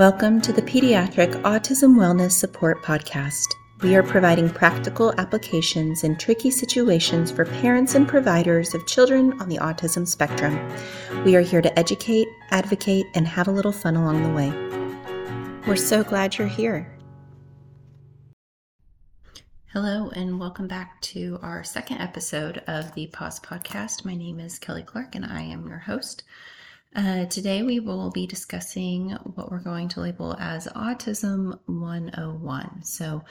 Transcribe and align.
Welcome 0.00 0.40
to 0.40 0.52
the 0.54 0.62
Pediatric 0.62 1.42
Autism 1.42 1.94
Wellness 1.94 2.30
Support 2.30 2.82
Podcast. 2.82 3.44
We 3.82 3.94
are 3.96 4.02
providing 4.02 4.48
practical 4.48 5.12
applications 5.18 6.04
in 6.04 6.16
tricky 6.16 6.50
situations 6.50 7.30
for 7.30 7.44
parents 7.44 7.94
and 7.94 8.08
providers 8.08 8.74
of 8.74 8.86
children 8.86 9.38
on 9.42 9.50
the 9.50 9.58
autism 9.58 10.08
spectrum. 10.08 10.58
We 11.22 11.36
are 11.36 11.42
here 11.42 11.60
to 11.60 11.78
educate, 11.78 12.28
advocate, 12.50 13.04
and 13.14 13.28
have 13.28 13.46
a 13.46 13.50
little 13.50 13.72
fun 13.72 13.94
along 13.94 14.22
the 14.22 14.30
way. 14.30 15.68
We're 15.68 15.76
so 15.76 16.02
glad 16.02 16.38
you're 16.38 16.48
here. 16.48 16.90
Hello, 19.74 20.08
and 20.16 20.40
welcome 20.40 20.66
back 20.66 20.98
to 21.02 21.38
our 21.42 21.62
second 21.62 21.98
episode 21.98 22.62
of 22.66 22.94
the 22.94 23.08
PAWS 23.08 23.40
Podcast. 23.40 24.06
My 24.06 24.14
name 24.14 24.40
is 24.40 24.58
Kelly 24.58 24.82
Clark, 24.82 25.14
and 25.14 25.26
I 25.26 25.42
am 25.42 25.68
your 25.68 25.80
host. 25.80 26.22
Uh, 26.94 27.24
today, 27.26 27.62
we 27.62 27.78
will 27.78 28.10
be 28.10 28.26
discussing 28.26 29.10
what 29.34 29.48
we're 29.48 29.60
going 29.60 29.88
to 29.88 30.00
label 30.00 30.36
as 30.40 30.66
Autism 30.66 31.56
101. 31.66 32.82
So, 32.82 33.22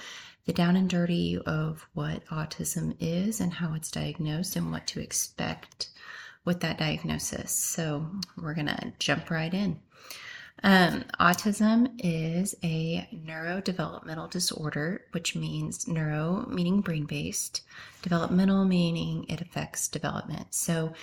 the 0.45 0.53
down 0.53 0.77
and 0.77 0.89
dirty 0.89 1.37
of 1.45 1.85
what 1.93 2.25
autism 2.27 2.95
is 3.01 3.41
and 3.41 3.53
how 3.53 3.73
it's 3.73 3.91
diagnosed 3.91 4.55
and 4.55 4.71
what 4.71 4.87
to 4.87 5.01
expect 5.01 5.89
with 6.45 6.61
that 6.61 6.77
diagnosis. 6.77 7.51
So, 7.51 8.09
we're 8.37 8.53
going 8.53 8.67
to 8.67 8.93
jump 8.97 9.29
right 9.29 9.53
in. 9.53 9.81
Um, 10.63 11.03
autism 11.19 11.99
is 12.01 12.55
a 12.63 13.09
neurodevelopmental 13.13 14.29
disorder, 14.29 15.01
which 15.11 15.35
means 15.35 15.85
neuro 15.85 16.45
meaning 16.47 16.79
brain 16.79 17.03
based, 17.03 17.63
developmental 18.03 18.63
meaning 18.63 19.25
it 19.27 19.41
affects 19.41 19.89
development. 19.89 20.53
So, 20.53 20.93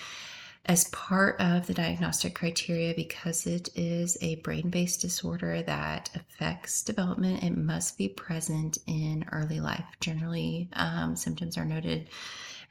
as 0.67 0.89
part 0.89 1.39
of 1.39 1.65
the 1.65 1.73
diagnostic 1.73 2.35
criteria, 2.35 2.93
because 2.93 3.47
it 3.47 3.69
is 3.75 4.17
a 4.21 4.35
brain 4.35 4.69
based 4.69 5.01
disorder 5.01 5.61
that 5.63 6.09
affects 6.13 6.83
development, 6.83 7.43
it 7.43 7.55
must 7.55 7.97
be 7.97 8.09
present 8.09 8.77
in 8.85 9.25
early 9.31 9.59
life. 9.59 9.85
Generally, 10.01 10.69
um, 10.73 11.15
symptoms 11.15 11.57
are 11.57 11.65
noted 11.65 12.09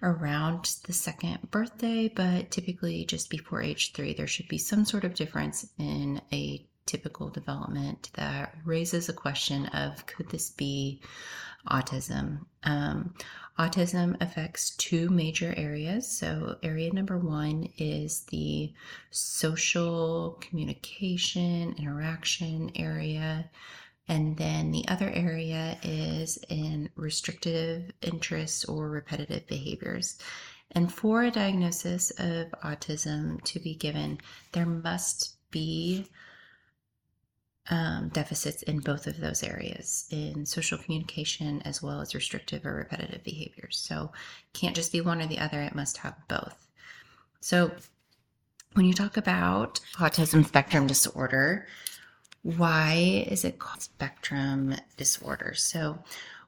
around 0.03 0.77
the 0.87 0.93
second 0.93 1.39
birthday, 1.51 2.09
but 2.09 2.51
typically 2.51 3.07
just 3.07 3.31
before 3.31 3.63
age 3.63 3.93
three, 3.93 4.13
there 4.13 4.27
should 4.27 4.49
be 4.49 4.59
some 4.59 4.85
sort 4.85 5.05
of 5.05 5.15
difference 5.15 5.67
in 5.79 6.21
a 6.33 6.67
typical 6.85 7.31
development 7.31 8.11
that 8.15 8.55
raises 8.65 9.09
a 9.09 9.13
question 9.13 9.67
of 9.67 10.05
could 10.07 10.29
this 10.29 10.51
be 10.51 11.01
autism? 11.69 12.41
Um, 12.63 13.15
Autism 13.59 14.17
affects 14.21 14.71
two 14.77 15.09
major 15.09 15.55
areas. 15.57 16.07
So, 16.07 16.57
area 16.63 16.93
number 16.93 17.19
one 17.19 17.71
is 17.79 18.25
the 18.25 18.75
social 19.11 20.37
communication, 20.43 21.75
interaction 21.79 22.71
area. 22.75 23.49
And 24.09 24.37
then 24.37 24.71
the 24.71 24.87
other 24.89 25.11
area 25.11 25.79
is 25.83 26.39
in 26.49 26.91
restrictive 26.97 27.91
interests 28.03 28.67
or 28.67 28.91
repetitive 28.91 29.47
behaviors. 29.47 30.19
And 30.73 30.93
for 30.93 31.23
a 31.23 31.31
diagnosis 31.31 32.11
of 32.19 32.51
autism 32.63 33.43
to 33.45 33.59
be 33.59 33.75
given, 33.75 34.21
there 34.53 34.67
must 34.67 35.37
be 35.51 36.07
um, 37.71 38.09
deficits 38.09 38.63
in 38.63 38.81
both 38.81 39.07
of 39.07 39.19
those 39.19 39.43
areas 39.43 40.07
in 40.11 40.47
social 40.47 40.79
communication 40.79 41.61
as 41.63 41.83
well 41.83 42.01
as 42.01 42.15
restrictive 42.15 42.65
or 42.65 42.75
repetitive 42.75 43.25
behaviors. 43.25 43.79
So, 43.79 44.13
can't 44.53 44.77
just 44.77 44.93
be 44.93 45.01
one 45.01 45.21
or 45.21 45.27
the 45.27 45.39
other, 45.39 45.61
it 45.61 45.75
must 45.75 45.99
have 45.99 46.15
both. 46.29 46.69
So, 47.41 47.73
when 48.75 48.87
you 48.87 48.93
talk 48.93 49.17
about 49.17 49.81
autism 49.95 50.47
spectrum 50.47 50.87
disorder, 50.87 51.67
why 52.43 53.25
is 53.29 53.45
it 53.45 53.59
called 53.59 53.83
spectrum 53.83 54.77
disorder? 54.97 55.55
So, 55.55 55.99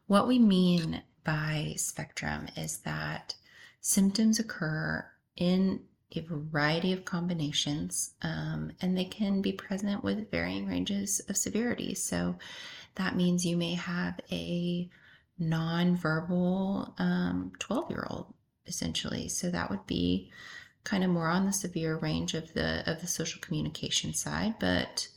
what 0.07 0.29
we 0.29 0.39
mean 0.39 1.03
by 1.25 1.75
spectrum 1.77 2.49
is 2.57 2.79
that 2.79 3.35
symptoms 3.81 4.39
occur 4.39 5.05
in 5.37 5.81
a 6.13 6.21
variety 6.21 6.93
of 6.93 7.05
combinations, 7.05 8.15
um, 8.23 8.73
and 8.81 8.97
they 8.97 9.05
can 9.05 9.43
be 9.43 9.53
present 9.53 10.03
with 10.03 10.31
varying 10.31 10.67
ranges 10.67 11.21
of 11.29 11.37
severity. 11.37 11.95
So 11.95 12.37
that 12.95 13.17
means 13.17 13.45
you 13.45 13.57
may 13.57 13.75
have 13.75 14.19
a 14.33 14.89
nonverbal 15.41 16.97
12 16.97 17.85
um, 17.85 17.91
year 17.91 18.07
old 18.11 18.33
essentially. 18.67 19.29
So 19.29 19.51
that 19.51 19.71
would 19.71 19.87
be 19.87 20.31
kind 20.85 21.05
of 21.05 21.11
more 21.11 21.29
on 21.29 21.47
the 21.47 21.53
severe 21.53 21.97
range 21.97 22.35
of 22.35 22.53
the 22.55 22.89
of 22.91 23.01
the 23.01 23.07
social 23.07 23.41
communication 23.41 24.15
side, 24.15 24.55
but 24.59 25.09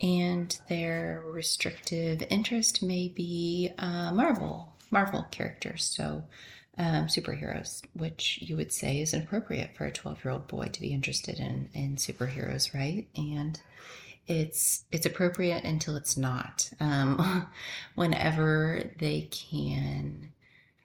and 0.00 0.58
their 0.68 1.22
restrictive 1.24 2.22
interest 2.28 2.82
may 2.82 3.08
be 3.08 3.70
uh, 3.78 4.12
Marvel 4.12 4.74
Marvel 4.90 5.26
characters. 5.30 5.84
So 5.84 6.24
um, 6.78 7.06
superheroes, 7.06 7.82
which 7.94 8.38
you 8.42 8.56
would 8.56 8.72
say 8.72 9.00
is 9.00 9.14
inappropriate 9.14 9.76
for 9.76 9.86
a 9.86 9.92
12 9.92 10.24
year 10.24 10.32
old 10.32 10.46
boy 10.46 10.66
to 10.66 10.80
be 10.80 10.92
interested 10.92 11.38
in, 11.38 11.68
in 11.72 11.96
superheroes, 11.96 12.74
right? 12.74 13.06
And 13.16 13.60
it's 14.26 14.84
it's 14.90 15.06
appropriate 15.06 15.64
until 15.64 15.96
it's 15.96 16.16
not. 16.16 16.70
Um, 16.80 17.46
whenever 17.94 18.82
they 18.98 19.28
can 19.30 20.32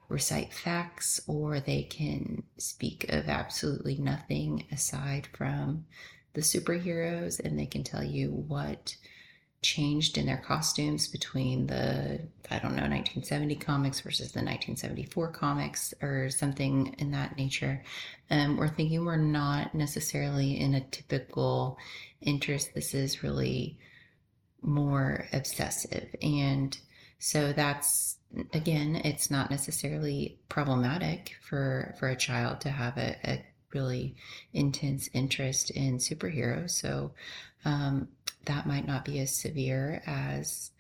recite 0.10 0.54
facts 0.54 1.22
or 1.28 1.60
they 1.60 1.84
can 1.84 2.44
speak 2.58 3.06
of 3.10 3.30
absolutely 3.30 3.98
nothing 3.98 4.66
aside 4.72 5.28
from 5.34 5.86
the 6.34 6.42
superheroes 6.42 7.40
and 7.40 7.58
they 7.58 7.66
can 7.66 7.84
tell 7.84 8.04
you 8.04 8.30
what 8.30 8.96
changed 9.62 10.18
in 10.18 10.26
their 10.26 10.38
costumes 10.38 11.08
between 11.08 11.68
the 11.68 12.20
I 12.50 12.60
don't 12.60 12.76
know 12.76 12.82
1970 12.82 13.56
comics 13.58 14.02
versus 14.02 14.32
the 14.32 14.40
1974 14.40 15.32
comics 15.32 15.94
or 16.02 16.30
something 16.30 16.96
in 16.98 17.12
that 17.12 17.38
nature. 17.38 17.84
Um, 18.30 18.58
we're 18.58 18.68
thinking 18.68 19.06
we're 19.06 19.18
not 19.18 19.76
necessarily 19.76 20.60
in 20.60 20.74
a 20.74 20.82
typical 20.82 21.78
interest. 22.22 22.74
This 22.74 22.94
is 22.94 23.24
really 23.24 23.78
more 24.62 25.28
obsessive, 25.32 26.16
and 26.22 26.78
so 27.20 27.54
that's 27.54 28.18
again, 28.54 28.96
it's 28.96 29.30
not 29.30 29.52
necessarily 29.52 30.40
problematic 30.50 31.36
for 31.42 31.96
for 32.00 32.10
a 32.10 32.16
child 32.16 32.62
to 32.62 32.70
have 32.70 32.98
a, 32.98 33.16
a 33.24 33.46
really 33.74 34.16
intense 34.54 35.10
interest 35.14 35.70
in 35.72 35.98
superheroes. 35.98 36.72
So 36.72 37.12
um, 37.64 38.08
that 38.46 38.66
might 38.66 38.88
not 38.88 39.06
be 39.06 39.20
as 39.20 39.36
severe 39.36 40.02
as 40.06 40.72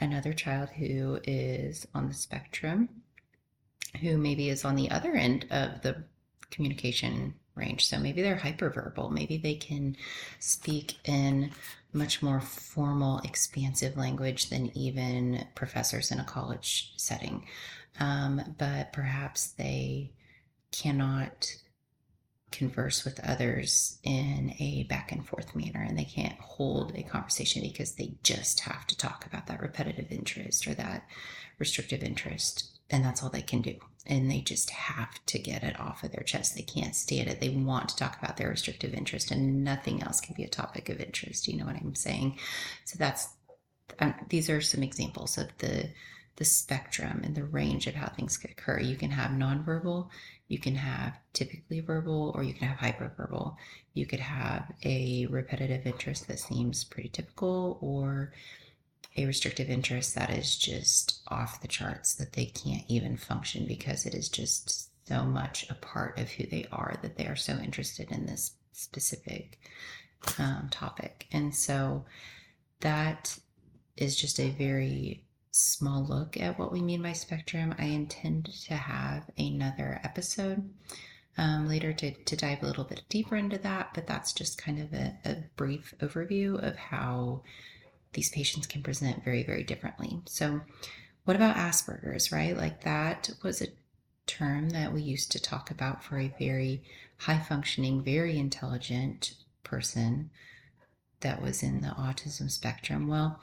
another 0.00 0.32
child 0.32 0.68
who 0.70 1.18
is 1.24 1.86
on 1.94 2.08
the 2.08 2.14
spectrum, 2.14 2.88
who 4.00 4.16
maybe 4.16 4.48
is 4.48 4.64
on 4.64 4.76
the 4.76 4.90
other 4.90 5.12
end 5.12 5.46
of 5.50 5.82
the 5.82 6.04
communication 6.50 7.34
range. 7.54 7.86
So 7.86 7.98
maybe 7.98 8.22
they're 8.22 8.36
hyperverbal. 8.36 9.10
Maybe 9.10 9.36
they 9.36 9.54
can 9.54 9.96
speak 10.38 10.96
in 11.08 11.50
much 11.92 12.22
more 12.22 12.40
formal, 12.40 13.18
expansive 13.20 13.96
language 13.96 14.50
than 14.50 14.76
even 14.76 15.46
professors 15.54 16.10
in 16.10 16.20
a 16.20 16.24
college 16.24 16.92
setting. 16.96 17.44
Um, 17.98 18.54
but 18.58 18.92
perhaps 18.92 19.48
they 19.48 20.12
cannot 20.70 21.52
converse 22.50 23.04
with 23.04 23.20
others 23.20 23.98
in 24.02 24.54
a 24.58 24.84
back 24.84 25.12
and 25.12 25.26
forth 25.26 25.54
manner 25.54 25.82
and 25.82 25.98
they 25.98 26.04
can't 26.04 26.38
hold 26.40 26.92
a 26.94 27.02
conversation 27.02 27.62
because 27.62 27.92
they 27.92 28.14
just 28.22 28.60
have 28.60 28.86
to 28.86 28.96
talk 28.96 29.26
about 29.26 29.46
that 29.46 29.60
repetitive 29.60 30.10
interest 30.10 30.66
or 30.66 30.74
that 30.74 31.06
restrictive 31.58 32.02
interest 32.02 32.78
and 32.90 33.04
that's 33.04 33.22
all 33.22 33.28
they 33.28 33.42
can 33.42 33.60
do. 33.60 33.76
And 34.06 34.30
they 34.30 34.40
just 34.40 34.70
have 34.70 35.22
to 35.26 35.38
get 35.38 35.62
it 35.62 35.78
off 35.78 36.02
of 36.02 36.12
their 36.12 36.22
chest. 36.22 36.54
They 36.54 36.62
can't 36.62 36.96
stand 36.96 37.28
it. 37.28 37.40
They 37.40 37.50
want 37.50 37.90
to 37.90 37.96
talk 37.96 38.18
about 38.18 38.38
their 38.38 38.48
restrictive 38.48 38.94
interest 38.94 39.30
and 39.30 39.62
nothing 39.62 40.02
else 40.02 40.20
can 40.22 40.34
be 40.34 40.44
a 40.44 40.48
topic 40.48 40.88
of 40.88 41.00
interest 41.00 41.46
you 41.46 41.56
know 41.56 41.66
what 41.66 41.76
i'm 41.76 41.94
saying? 41.94 42.38
So 42.84 42.96
that's 42.98 43.28
um, 44.00 44.14
these 44.28 44.48
are 44.48 44.60
some 44.60 44.82
examples 44.82 45.38
of 45.38 45.48
the 45.58 45.90
the 46.36 46.44
spectrum 46.44 47.20
and 47.24 47.34
the 47.34 47.44
range 47.44 47.88
of 47.88 47.96
how 47.96 48.06
things 48.06 48.38
could 48.38 48.52
occur. 48.52 48.78
You 48.78 48.94
can 48.94 49.10
have 49.10 49.32
nonverbal, 49.32 50.08
you 50.48 50.58
can 50.58 50.74
have 50.74 51.14
typically 51.32 51.80
verbal, 51.80 52.32
or 52.34 52.42
you 52.42 52.54
can 52.54 52.68
have 52.68 52.78
hyperverbal. 52.78 53.56
You 53.94 54.06
could 54.06 54.20
have 54.20 54.72
a 54.82 55.26
repetitive 55.26 55.86
interest 55.86 56.26
that 56.28 56.40
seems 56.40 56.84
pretty 56.84 57.10
typical, 57.10 57.78
or 57.80 58.32
a 59.16 59.26
restrictive 59.26 59.68
interest 59.68 60.14
that 60.14 60.30
is 60.30 60.56
just 60.56 61.20
off 61.28 61.60
the 61.60 61.68
charts, 61.68 62.14
that 62.14 62.32
they 62.32 62.46
can't 62.46 62.84
even 62.88 63.16
function 63.16 63.66
because 63.66 64.06
it 64.06 64.14
is 64.14 64.28
just 64.28 64.90
so 65.06 65.24
much 65.24 65.68
a 65.70 65.74
part 65.74 66.18
of 66.18 66.30
who 66.30 66.46
they 66.46 66.66
are 66.70 66.96
that 67.02 67.16
they 67.16 67.26
are 67.26 67.36
so 67.36 67.54
interested 67.54 68.10
in 68.10 68.26
this 68.26 68.52
specific 68.72 69.58
um, 70.38 70.68
topic. 70.70 71.26
And 71.32 71.54
so 71.54 72.04
that 72.80 73.38
is 73.96 74.16
just 74.16 74.38
a 74.38 74.50
very 74.50 75.24
small 75.50 76.04
look 76.04 76.36
at 76.36 76.58
what 76.58 76.72
we 76.72 76.82
mean 76.82 77.02
by 77.02 77.12
spectrum, 77.12 77.74
I 77.78 77.86
intend 77.86 78.46
to 78.66 78.74
have 78.74 79.30
another 79.36 80.00
episode 80.04 80.68
um, 81.36 81.68
later 81.68 81.92
to, 81.92 82.10
to 82.12 82.36
dive 82.36 82.62
a 82.62 82.66
little 82.66 82.84
bit 82.84 83.02
deeper 83.08 83.36
into 83.36 83.58
that, 83.58 83.90
but 83.94 84.06
that's 84.06 84.32
just 84.32 84.62
kind 84.62 84.80
of 84.80 84.92
a, 84.92 85.16
a 85.24 85.36
brief 85.56 85.94
overview 86.00 86.62
of 86.62 86.76
how 86.76 87.42
these 88.12 88.30
patients 88.30 88.66
can 88.66 88.82
present 88.82 89.24
very, 89.24 89.42
very 89.42 89.62
differently. 89.62 90.20
So, 90.26 90.60
what 91.24 91.36
about 91.36 91.56
Asperger's, 91.56 92.32
right? 92.32 92.56
Like 92.56 92.84
that 92.84 93.30
was 93.42 93.60
a 93.60 93.68
term 94.26 94.70
that 94.70 94.92
we 94.92 95.02
used 95.02 95.30
to 95.32 95.42
talk 95.42 95.70
about 95.70 96.02
for 96.02 96.18
a 96.18 96.34
very 96.38 96.82
high 97.18 97.38
functioning, 97.38 98.02
very 98.02 98.38
intelligent 98.38 99.34
person 99.62 100.30
that 101.20 101.42
was 101.42 101.62
in 101.62 101.80
the 101.80 101.88
autism 101.88 102.50
spectrum. 102.50 103.08
Well, 103.08 103.40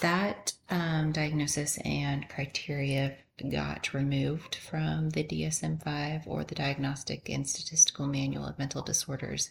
that 0.00 0.52
um, 0.70 1.12
diagnosis 1.12 1.78
and 1.84 2.28
criteria 2.28 3.16
got 3.50 3.92
removed 3.92 4.54
from 4.54 5.10
the 5.10 5.22
DSM 5.22 5.82
5 5.82 6.22
or 6.26 6.44
the 6.44 6.54
Diagnostic 6.54 7.28
and 7.28 7.46
Statistical 7.46 8.06
Manual 8.06 8.46
of 8.46 8.58
Mental 8.58 8.82
Disorders 8.82 9.50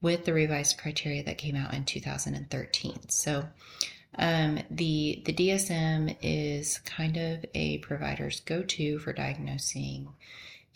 with 0.00 0.24
the 0.24 0.32
revised 0.32 0.78
criteria 0.78 1.24
that 1.24 1.38
came 1.38 1.56
out 1.56 1.74
in 1.74 1.84
2013. 1.84 3.08
So, 3.08 3.48
um, 4.16 4.60
the 4.70 5.22
the 5.26 5.32
DSM 5.32 6.16
is 6.22 6.78
kind 6.78 7.16
of 7.16 7.44
a 7.54 7.78
provider's 7.78 8.40
go-to 8.40 8.98
for 8.98 9.12
diagnosing 9.12 10.08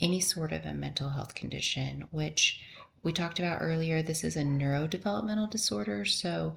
any 0.01 0.21
sort 0.21 0.53
of 0.53 0.65
a 0.65 0.75
mental 0.75 1.09
health 1.11 1.35
condition, 1.35 2.05
which 2.11 2.61
we 3.03 3.13
talked 3.13 3.39
about 3.39 3.63
earlier. 3.63 4.03
This 4.03 4.25
is 4.25 4.37
a 4.37 4.43
neurodevelopmental 4.43 5.51
disorder, 5.51 6.05
so 6.05 6.57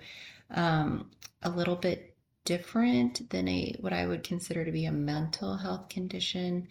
um, 0.52 1.10
a 1.42 1.50
little 1.50 1.76
bit 1.76 2.15
different 2.46 3.30
than 3.30 3.48
a 3.48 3.76
what 3.80 3.94
I 3.94 4.06
would 4.06 4.24
consider 4.24 4.64
to 4.64 4.72
be 4.72 4.86
a 4.86 4.92
mental 4.92 5.58
health 5.58 5.90
condition. 5.90 6.68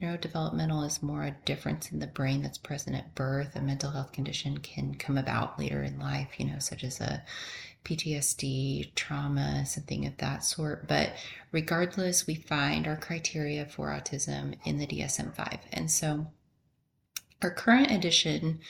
Neurodevelopmental 0.00 0.86
is 0.86 1.02
more 1.02 1.24
a 1.24 1.36
difference 1.44 1.90
in 1.90 1.98
the 1.98 2.06
brain 2.06 2.42
that's 2.42 2.58
present 2.58 2.96
at 2.96 3.14
birth. 3.14 3.56
A 3.56 3.60
mental 3.60 3.90
health 3.90 4.12
condition 4.12 4.58
can 4.58 4.94
come 4.94 5.16
about 5.18 5.58
later 5.58 5.82
in 5.82 5.98
life, 5.98 6.38
you 6.38 6.46
know, 6.46 6.58
such 6.58 6.84
as 6.84 7.00
a 7.00 7.22
PTSD, 7.84 8.94
trauma, 8.94 9.64
something 9.64 10.06
of 10.06 10.16
that 10.18 10.44
sort. 10.44 10.86
But 10.86 11.12
regardless, 11.50 12.26
we 12.26 12.34
find 12.34 12.86
our 12.86 12.96
criteria 12.96 13.64
for 13.64 13.88
autism 13.88 14.54
in 14.64 14.78
the 14.78 14.86
DSM 14.86 15.34
5. 15.34 15.58
And 15.72 15.90
so 15.90 16.26
our 17.42 17.50
current 17.50 17.90
edition 17.90 18.60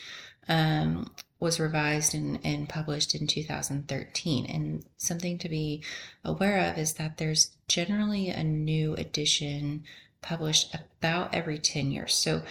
um, 0.49 1.11
was 1.39 1.61
revised 1.61 2.15
and, 2.15 2.39
and 2.45 2.69
published 2.69 3.15
in 3.15 3.27
2013. 3.27 4.47
And 4.47 4.85
something 4.97 5.39
to 5.39 5.49
be 5.49 5.83
aware 6.25 6.71
of 6.71 6.79
is 6.79 6.95
that 6.95 7.19
there's 7.19 7.57
generally 7.69 8.29
a 8.29 8.43
new 8.43 8.95
edition 8.95 9.85
published 10.23 10.75
about 10.75 11.35
every 11.35 11.59
10 11.59 11.91
years. 11.91 12.15
So 12.15 12.43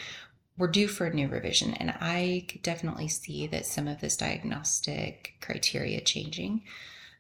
we're 0.58 0.68
due 0.68 0.88
for 0.88 1.08
a 1.08 1.14
new 1.14 1.28
revision. 1.28 1.74
And 1.74 1.94
I 2.00 2.46
could 2.48 2.62
definitely 2.62 3.08
see 3.08 3.48
that 3.48 3.66
some 3.66 3.88
of 3.88 4.00
this 4.00 4.16
diagnostic 4.16 5.34
criteria 5.42 6.00
changing 6.02 6.62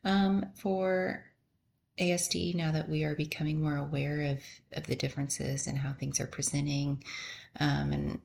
um, 0.03 0.45
for 0.55 1.25
ASD 1.99 2.55
now 2.55 2.71
that 2.71 2.89
we 2.89 3.03
are 3.03 3.15
becoming 3.15 3.61
more 3.61 3.77
aware 3.77 4.21
of, 4.21 4.39
of 4.73 4.87
the 4.87 4.95
differences 4.95 5.67
and 5.67 5.77
how 5.79 5.93
things 5.93 6.19
are 6.19 6.27
presenting. 6.27 7.03
Um, 7.59 7.91
and 7.91 8.21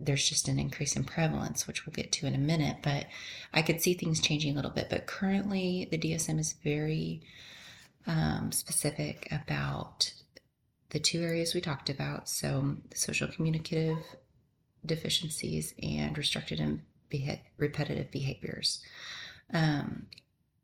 there's 0.00 0.28
just 0.28 0.48
an 0.48 0.58
increase 0.58 0.96
in 0.96 1.04
prevalence, 1.04 1.66
which 1.66 1.84
we'll 1.84 1.94
get 1.94 2.12
to 2.12 2.26
in 2.26 2.34
a 2.34 2.38
minute. 2.38 2.78
But 2.82 3.06
I 3.52 3.62
could 3.62 3.80
see 3.80 3.94
things 3.94 4.20
changing 4.20 4.52
a 4.52 4.56
little 4.56 4.70
bit. 4.70 4.88
But 4.88 5.06
currently, 5.06 5.88
the 5.90 5.98
DSM 5.98 6.38
is 6.38 6.54
very 6.64 7.22
um, 8.06 8.52
specific 8.52 9.28
about 9.30 10.12
the 10.90 11.00
two 11.00 11.22
areas 11.22 11.54
we 11.54 11.60
talked 11.60 11.90
about. 11.90 12.28
So, 12.28 12.76
social 12.94 13.28
communicative 13.28 13.98
deficiencies 14.86 15.74
and 15.82 16.16
restricted 16.16 16.60
and 16.60 16.82
beha- 17.08 17.40
repetitive 17.56 18.10
behaviors. 18.10 18.82
Um, 19.52 20.06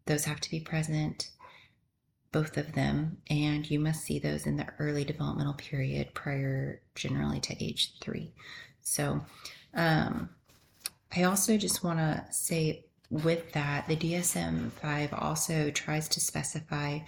those 0.06 0.24
have 0.24 0.40
to 0.40 0.50
be 0.50 0.60
present, 0.60 1.30
both 2.32 2.56
of 2.56 2.72
them, 2.72 3.18
and 3.28 3.68
you 3.68 3.80
must 3.80 4.02
see 4.02 4.18
those 4.18 4.46
in 4.46 4.56
the 4.56 4.66
early 4.78 5.04
developmental 5.04 5.54
period 5.54 6.14
prior 6.14 6.80
generally 6.94 7.40
to 7.40 7.64
age 7.64 7.94
three. 8.00 8.32
So, 8.84 9.20
um, 9.74 10.28
I 11.16 11.24
also 11.24 11.56
just 11.56 11.82
want 11.82 11.98
to 11.98 12.24
say 12.30 12.84
with 13.10 13.52
that, 13.52 13.88
the 13.88 13.96
DSM 13.96 14.70
5 14.72 15.14
also 15.14 15.70
tries 15.70 16.08
to 16.08 16.20
specify 16.20 17.00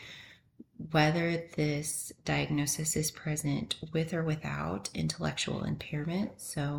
whether 0.90 1.43
this 1.56 2.12
diagnosis 2.25 2.96
is 2.96 3.11
present 3.11 3.76
with 3.93 4.12
or 4.12 4.23
without 4.23 4.90
intellectual 4.94 5.64
impairment. 5.64 6.40
So, 6.40 6.78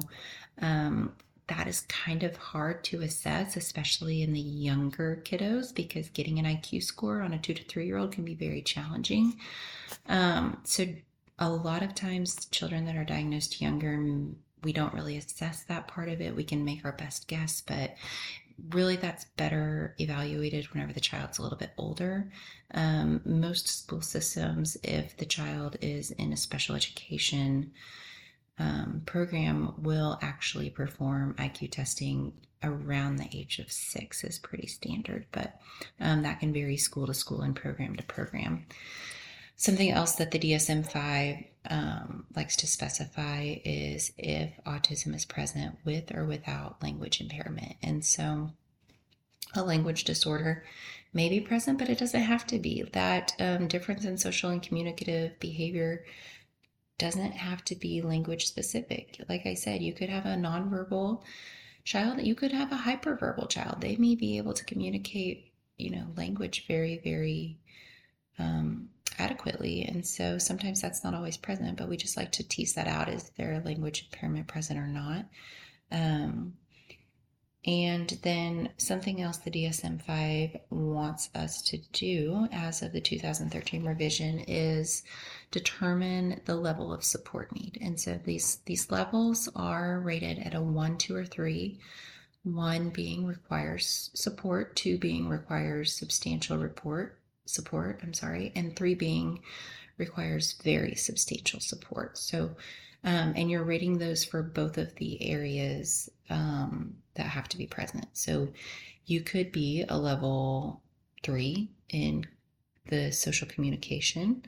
um, 0.61 1.13
that 1.47 1.67
is 1.67 1.81
kind 1.81 2.23
of 2.23 2.35
hard 2.35 2.83
to 2.85 3.01
assess, 3.01 3.55
especially 3.55 4.21
in 4.21 4.33
the 4.33 4.39
younger 4.39 5.21
kiddos, 5.23 5.73
because 5.73 6.09
getting 6.09 6.39
an 6.39 6.45
IQ 6.45 6.83
score 6.83 7.21
on 7.21 7.33
a 7.33 7.39
two 7.39 7.53
to 7.53 7.63
three 7.63 7.85
year 7.85 7.97
old 7.97 8.11
can 8.11 8.25
be 8.25 8.35
very 8.35 8.61
challenging. 8.61 9.38
Um, 10.07 10.57
so, 10.63 10.85
a 11.39 11.50
lot 11.50 11.83
of 11.83 11.95
times, 11.95 12.45
children 12.47 12.85
that 12.85 12.95
are 12.95 13.05
diagnosed 13.05 13.61
younger, 13.61 13.97
we 14.63 14.74
don't 14.74 14.94
really 14.94 15.18
assess 15.18 15.63
that 15.63 15.88
part 15.88 16.09
of 16.09 16.21
it. 16.21 16.36
We 16.36 16.44
can 16.44 16.65
make 16.65 16.83
our 16.86 16.92
best 16.92 17.27
guess, 17.27 17.62
but 17.62 17.95
really 18.71 18.95
that's 18.95 19.25
better 19.38 19.95
evaluated 20.00 20.65
whenever 20.74 20.94
the 20.94 21.00
child's 21.00 21.38
a 21.38 21.44
little 21.44 21.57
bit 21.57 21.71
older. 21.77 22.31
Um, 22.74 23.21
most 23.24 23.68
school 23.68 24.01
systems, 24.01 24.77
if 24.83 25.15
the 25.18 25.25
child 25.25 25.77
is 25.81 26.12
in 26.12 26.33
a 26.33 26.38
special 26.38 26.75
education 26.75 27.71
um, 28.59 29.04
program, 29.06 29.74
will 29.77 30.18
actually 30.21 30.69
perform 30.69 31.36
IQ 31.36 31.71
testing 31.71 32.33
around 32.63 33.18
the 33.18 33.30
age 33.31 33.60
of 33.60 33.71
six, 33.71 34.24
is 34.24 34.39
pretty 34.39 34.68
standard, 34.68 35.27
but 35.31 35.60
um, 36.00 36.24
that 36.24 36.39
can 36.39 36.51
vary 36.51 36.77
school 36.77 37.06
to 37.06 37.13
school 37.13 37.42
and 37.42 37.56
program 37.56 37.95
to 37.95 38.03
program. 38.03 38.65
Something 39.56 39.92
else 39.92 40.13
that 40.15 40.31
the 40.31 40.39
DSM 40.39 40.89
5 40.92 41.44
um, 41.69 42.25
likes 42.35 42.55
to 42.57 42.67
specify 42.67 43.55
is 43.63 44.11
if 44.17 44.51
autism 44.65 45.15
is 45.15 45.25
present 45.25 45.77
with 45.83 46.13
or 46.13 46.25
without 46.25 46.81
language 46.81 47.21
impairment. 47.21 47.75
And 47.81 48.03
so 48.03 48.51
a 49.53 49.63
language 49.63 50.03
disorder 50.03 50.63
may 51.13 51.29
be 51.29 51.39
present, 51.39 51.79
but 51.79 51.89
it 51.89 51.97
doesn't 51.97 52.21
have 52.21 52.45
to 52.47 52.59
be. 52.59 52.83
That 52.93 53.33
um, 53.39 53.67
difference 53.67 54.05
in 54.05 54.17
social 54.17 54.49
and 54.49 54.61
communicative 54.61 55.39
behavior 55.39 56.05
doesn't 56.97 57.33
have 57.33 57.63
to 57.65 57.75
be 57.75 58.01
language 58.01 58.47
specific. 58.47 59.23
Like 59.29 59.45
I 59.45 59.53
said, 59.53 59.81
you 59.81 59.93
could 59.93 60.09
have 60.09 60.25
a 60.25 60.35
nonverbal 60.35 61.21
child, 61.83 62.21
you 62.21 62.35
could 62.35 62.51
have 62.51 62.71
a 62.71 62.77
hyperverbal 62.77 63.49
child. 63.49 63.81
They 63.81 63.95
may 63.95 64.15
be 64.15 64.37
able 64.37 64.53
to 64.53 64.65
communicate, 64.65 65.51
you 65.77 65.89
know, 65.91 66.07
language 66.17 66.65
very, 66.67 67.00
very 67.03 67.59
um, 68.39 68.89
adequately. 69.19 69.83
And 69.83 70.05
so 70.05 70.38
sometimes 70.38 70.81
that's 70.81 71.03
not 71.03 71.13
always 71.13 71.38
present, 71.38 71.77
but 71.77 71.89
we 71.89 71.97
just 71.97 72.17
like 72.17 72.31
to 72.33 72.47
tease 72.47 72.74
that 72.74 72.88
out. 72.88 73.09
Is 73.09 73.31
there 73.38 73.53
a 73.53 73.65
language 73.65 74.07
impairment 74.12 74.47
present 74.47 74.79
or 74.79 74.88
not? 74.88 75.25
Um, 75.91 76.53
and 77.65 78.17
then 78.21 78.69
something 78.77 79.21
else 79.21 79.39
the 79.39 79.51
DSM 79.51 80.01
5 80.01 80.57
wants 80.69 81.29
us 81.36 81.62
to 81.63 81.77
do 81.91 82.47
as 82.51 82.81
of 82.81 82.93
the 82.93 83.01
2013 83.01 83.83
revision 83.83 84.39
is 84.47 85.03
determine 85.51 86.39
the 86.45 86.55
level 86.55 86.93
of 86.93 87.03
support 87.03 87.53
need. 87.53 87.77
And 87.81 88.00
so 88.00 88.19
these, 88.24 88.59
these 88.65 88.89
levels 88.89 89.50
are 89.53 90.00
rated 90.00 90.39
at 90.39 90.55
a 90.55 90.62
1, 90.62 90.97
2, 90.97 91.15
or 91.15 91.25
3. 91.25 91.77
1 92.43 92.89
being 92.91 93.25
requires 93.25 94.12
support, 94.13 94.77
2 94.77 94.97
being 94.97 95.27
requires 95.27 95.93
substantial 95.93 96.57
report, 96.57 97.19
support, 97.50 98.00
I'm 98.04 98.13
sorry, 98.13 98.51
and 98.56 98.75
three 98.75 98.96
being 98.96 99.42
requires 99.98 100.54
very 100.63 100.96
substantial 100.96 101.60
support. 101.60 102.18
So, 102.18 102.51
um, 103.04 103.34
and 103.36 103.50
you're 103.50 103.63
rating 103.63 103.98
those 103.98 104.25
for 104.25 104.44
both 104.44 104.77
of 104.77 104.94
the 104.96 105.22
areas 105.30 106.10
um, 106.30 106.96
that 107.16 107.25
have 107.25 107.48
to 107.50 107.58
be 107.58 107.68
present. 107.68 108.08
So, 108.13 108.50
you 109.06 109.22
could 109.22 109.51
be 109.51 109.86
a 109.88 109.98
level 109.98 110.82
three 111.24 111.70
in 111.89 112.25
the 112.89 113.12
social 113.12 113.48
communication 113.48 114.44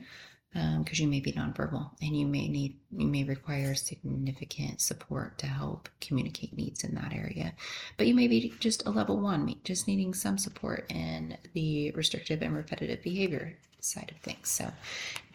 because 0.52 0.98
um, 0.98 1.04
you 1.04 1.06
may 1.06 1.20
be 1.20 1.32
nonverbal 1.32 1.90
and 2.02 2.16
you 2.16 2.26
may 2.26 2.48
need 2.48 2.76
you 2.90 3.06
may 3.06 3.22
require 3.22 3.74
significant 3.74 4.80
support 4.80 5.38
to 5.38 5.46
help 5.46 5.88
communicate 6.00 6.56
needs 6.56 6.82
in 6.82 6.94
that 6.96 7.12
area. 7.12 7.52
But 7.96 8.08
you 8.08 8.14
may 8.14 8.26
be 8.26 8.52
just 8.58 8.84
a 8.86 8.90
level 8.90 9.20
one 9.20 9.54
just 9.62 9.86
needing 9.86 10.12
some 10.12 10.38
support 10.38 10.90
in 10.90 11.36
the 11.52 11.92
restrictive 11.92 12.42
and 12.42 12.56
repetitive 12.56 13.02
behavior 13.02 13.56
side 13.78 14.10
of 14.10 14.20
things. 14.22 14.48
So 14.48 14.70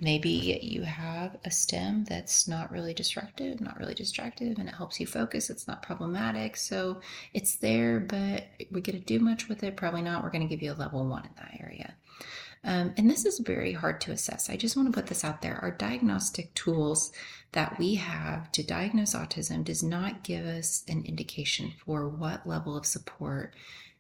maybe 0.01 0.29
you 0.29 0.83
have 0.83 1.37
a 1.45 1.51
stim 1.51 2.03
that's 2.03 2.47
not 2.47 2.69
really 2.71 2.93
destructive 2.93 3.61
not 3.61 3.79
really 3.79 3.93
distractive 3.93 4.57
and 4.59 4.67
it 4.67 4.75
helps 4.75 4.99
you 4.99 5.07
focus 5.07 5.49
it's 5.49 5.67
not 5.67 5.81
problematic 5.81 6.57
so 6.57 6.99
it's 7.33 7.55
there 7.55 8.01
but 8.01 8.43
we're 8.71 8.81
to 8.81 8.99
do 8.99 9.19
much 9.19 9.47
with 9.47 9.63
it 9.63 9.77
probably 9.77 10.01
not. 10.01 10.21
We're 10.23 10.29
going 10.29 10.47
to 10.47 10.53
give 10.53 10.61
you 10.61 10.73
a 10.73 10.75
level 10.75 11.05
one 11.07 11.23
in 11.23 11.31
that 11.37 11.57
area 11.61 11.95
Um, 12.65 12.93
and 12.97 13.09
this 13.09 13.25
is 13.25 13.39
very 13.39 13.73
hard 13.73 14.01
to 14.01 14.11
assess. 14.11 14.49
I 14.49 14.57
just 14.57 14.75
want 14.75 14.87
to 14.87 14.93
put 14.99 15.07
this 15.07 15.23
out 15.23 15.41
there. 15.41 15.59
Our 15.61 15.71
diagnostic 15.71 16.53
tools 16.55 17.11
that 17.51 17.77
we 17.77 17.95
have 17.95 18.51
to 18.53 18.63
diagnose 18.63 19.13
autism 19.13 19.63
does 19.63 19.83
not 19.83 20.23
give 20.23 20.45
us 20.45 20.83
an 20.87 21.03
indication 21.05 21.73
for 21.85 22.09
what 22.09 22.47
level 22.47 22.75
of 22.75 22.85
support 22.85 23.53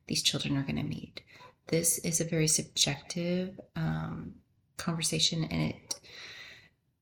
these 0.07 0.23
children 0.23 0.57
are 0.57 0.63
going 0.63 0.77
to 0.77 0.83
need. 0.83 1.21
This 1.67 1.99
is 1.99 2.19
a 2.19 2.25
very 2.25 2.47
subjective 2.47 3.59
um, 3.75 4.33
conversation 4.77 5.43
and 5.45 5.73
it 5.73 5.99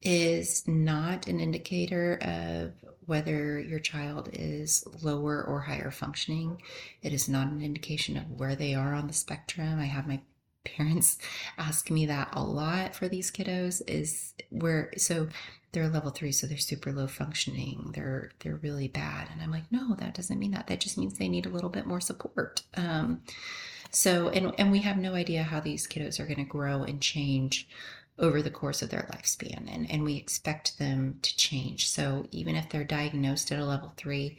is 0.01 0.67
not 0.67 1.27
an 1.27 1.39
indicator 1.39 2.17
of 2.21 2.73
whether 3.05 3.59
your 3.59 3.79
child 3.79 4.29
is 4.33 4.85
lower 5.01 5.43
or 5.43 5.61
higher 5.61 5.91
functioning. 5.91 6.61
It 7.01 7.13
is 7.13 7.29
not 7.29 7.47
an 7.47 7.61
indication 7.61 8.17
of 8.17 8.29
where 8.31 8.55
they 8.55 8.75
are 8.75 8.93
on 8.93 9.07
the 9.07 9.13
spectrum. 9.13 9.79
I 9.79 9.85
have 9.85 10.07
my 10.07 10.21
parents 10.65 11.17
ask 11.57 11.89
me 11.91 12.05
that 12.05 12.29
a 12.33 12.43
lot 12.43 12.95
for 12.95 13.07
these 13.07 13.31
kiddos 13.31 13.81
is 13.87 14.33
where 14.49 14.91
so 14.97 15.27
they're 15.71 15.89
level 15.89 16.11
3 16.11 16.31
so 16.31 16.45
they're 16.47 16.57
super 16.57 16.91
low 16.91 17.07
functioning 17.07 17.91
they're 17.95 18.31
they're 18.39 18.55
really 18.57 18.87
bad. 18.87 19.27
And 19.31 19.41
i'm 19.41 19.51
like 19.51 19.71
no 19.71 19.95
that 19.95 20.13
doesn't 20.13 20.39
mean 20.39 20.51
that 20.51 20.67
that 20.67 20.79
just 20.79 20.97
means 20.97 21.17
they 21.17 21.29
need 21.29 21.45
a 21.45 21.49
little 21.49 21.69
bit 21.69 21.85
more 21.85 22.01
support. 22.01 22.63
Um, 22.75 23.21
so 23.91 24.29
and 24.29 24.53
and 24.57 24.71
we 24.71 24.79
have 24.79 24.97
no 24.97 25.13
idea 25.13 25.43
how 25.43 25.59
these 25.59 25.87
kiddos 25.87 26.19
are 26.19 26.25
going 26.25 26.37
to 26.37 26.43
grow 26.43 26.83
and 26.83 27.01
change 27.01 27.67
over 28.19 28.41
the 28.41 28.51
course 28.51 28.81
of 28.81 28.89
their 28.89 29.07
lifespan 29.11 29.73
and, 29.73 29.89
and 29.89 30.03
we 30.03 30.15
expect 30.15 30.77
them 30.77 31.17
to 31.23 31.35
change. 31.35 31.89
So 31.89 32.27
even 32.31 32.55
if 32.55 32.69
they're 32.69 32.83
diagnosed 32.83 33.51
at 33.51 33.59
a 33.59 33.65
level 33.65 33.93
3 33.97 34.37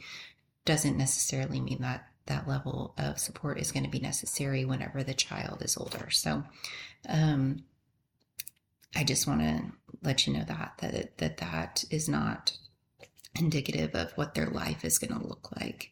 doesn't 0.63 0.97
necessarily 0.97 1.59
mean 1.59 1.81
that 1.81 2.07
that 2.27 2.47
level 2.47 2.93
of 2.97 3.19
support 3.19 3.59
is 3.59 3.71
going 3.71 3.83
to 3.83 3.89
be 3.89 3.99
necessary 3.99 4.65
whenever 4.65 5.03
the 5.03 5.13
child 5.13 5.61
is 5.61 5.77
older. 5.77 6.09
So, 6.09 6.43
um, 7.07 7.63
I 8.95 9.03
just 9.03 9.27
want 9.27 9.41
to 9.41 9.61
let 10.03 10.25
you 10.25 10.33
know 10.33 10.45
that 10.45 10.73
that 10.79 11.17
that 11.17 11.37
that 11.37 11.83
is 11.89 12.07
not 12.07 12.57
indicative 13.37 13.93
of 13.93 14.11
what 14.13 14.33
their 14.33 14.47
life 14.47 14.85
is 14.85 14.97
going 14.97 15.19
to 15.19 15.27
look 15.27 15.49
like. 15.59 15.91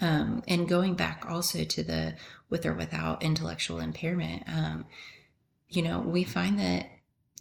Um, 0.00 0.42
and 0.48 0.68
going 0.68 0.94
back 0.94 1.24
also 1.28 1.64
to 1.64 1.82
the 1.82 2.14
with 2.50 2.66
or 2.66 2.74
without 2.74 3.22
intellectual 3.22 3.78
impairment, 3.78 4.42
um, 4.46 4.86
you 5.68 5.82
know, 5.82 6.00
we 6.00 6.24
find 6.24 6.58
that 6.58 6.88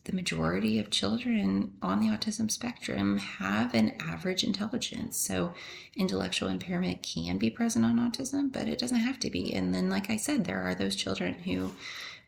the 0.05 0.13
majority 0.13 0.79
of 0.79 0.89
children 0.89 1.73
on 1.81 1.99
the 1.99 2.07
autism 2.07 2.51
spectrum 2.51 3.17
have 3.17 3.73
an 3.73 3.93
average 4.01 4.43
intelligence. 4.43 5.17
So, 5.17 5.53
intellectual 5.95 6.49
impairment 6.49 7.03
can 7.03 7.37
be 7.37 7.49
present 7.49 7.85
on 7.85 7.99
autism, 7.99 8.51
but 8.51 8.67
it 8.67 8.79
doesn't 8.79 8.97
have 8.99 9.19
to 9.21 9.29
be. 9.29 9.53
And 9.53 9.73
then, 9.73 9.89
like 9.89 10.09
I 10.09 10.17
said, 10.17 10.43
there 10.43 10.61
are 10.61 10.75
those 10.75 10.95
children 10.95 11.35
who 11.35 11.71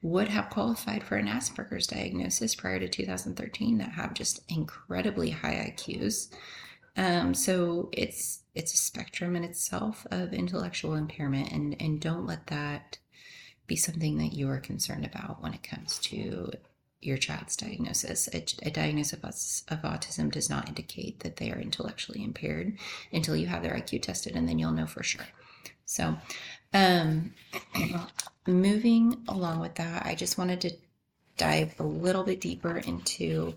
would 0.01 0.27
have 0.27 0.49
qualified 0.49 1.03
for 1.03 1.15
an 1.15 1.27
Asperger's 1.27 1.87
diagnosis 1.87 2.55
prior 2.55 2.79
to 2.79 2.87
2013 2.87 3.79
that 3.79 3.89
have 3.89 4.13
just 4.13 4.39
incredibly 4.47 5.31
high 5.31 5.73
IQs. 5.75 6.29
Um, 6.95 7.33
so 7.33 7.89
it's 7.91 8.43
it's 8.53 8.73
a 8.73 8.77
spectrum 8.77 9.35
in 9.35 9.43
itself 9.43 10.07
of 10.11 10.31
intellectual 10.31 10.93
impairment, 10.93 11.51
and 11.51 11.75
and 11.81 11.99
don't 11.99 12.25
let 12.25 12.47
that 12.47 12.99
be 13.67 13.75
something 13.75 14.17
that 14.17 14.33
you 14.33 14.47
are 14.49 14.59
concerned 14.59 15.05
about 15.05 15.41
when 15.41 15.53
it 15.53 15.63
comes 15.63 15.99
to 15.99 16.51
your 17.05 17.17
child's 17.17 17.55
diagnosis. 17.55 18.27
A, 18.33 18.43
a 18.67 18.71
diagnosis 18.71 19.13
of, 19.67 19.77
of, 19.77 19.83
autism 19.83 20.31
does 20.31 20.49
not 20.49 20.67
indicate 20.67 21.21
that 21.21 21.37
they 21.37 21.51
are 21.51 21.59
intellectually 21.59 22.23
impaired 22.23 22.77
until 23.11 23.35
you 23.35 23.47
have 23.47 23.63
their 23.63 23.73
IQ 23.73 24.01
tested, 24.01 24.35
and 24.35 24.47
then 24.47 24.59
you'll 24.59 24.71
know 24.71 24.87
for 24.87 25.03
sure. 25.03 25.27
So, 25.85 26.17
um, 26.73 27.33
moving 28.47 29.23
along 29.27 29.59
with 29.59 29.75
that, 29.75 30.05
I 30.05 30.15
just 30.15 30.37
wanted 30.37 30.61
to 30.61 30.71
dive 31.37 31.79
a 31.79 31.83
little 31.83 32.23
bit 32.23 32.41
deeper 32.41 32.77
into 32.77 33.55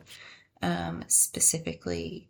um, 0.63 1.05
specifically 1.09 2.29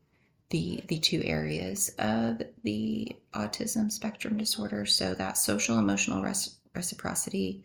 the 0.50 0.82
the 0.88 0.98
two 0.98 1.22
areas 1.24 1.90
of 1.98 2.42
the 2.64 3.14
autism 3.34 3.90
spectrum 3.92 4.36
disorder. 4.36 4.86
So 4.86 5.14
that 5.14 5.36
social 5.36 5.78
emotional 5.78 6.22
res- 6.22 6.56
reciprocity 6.74 7.62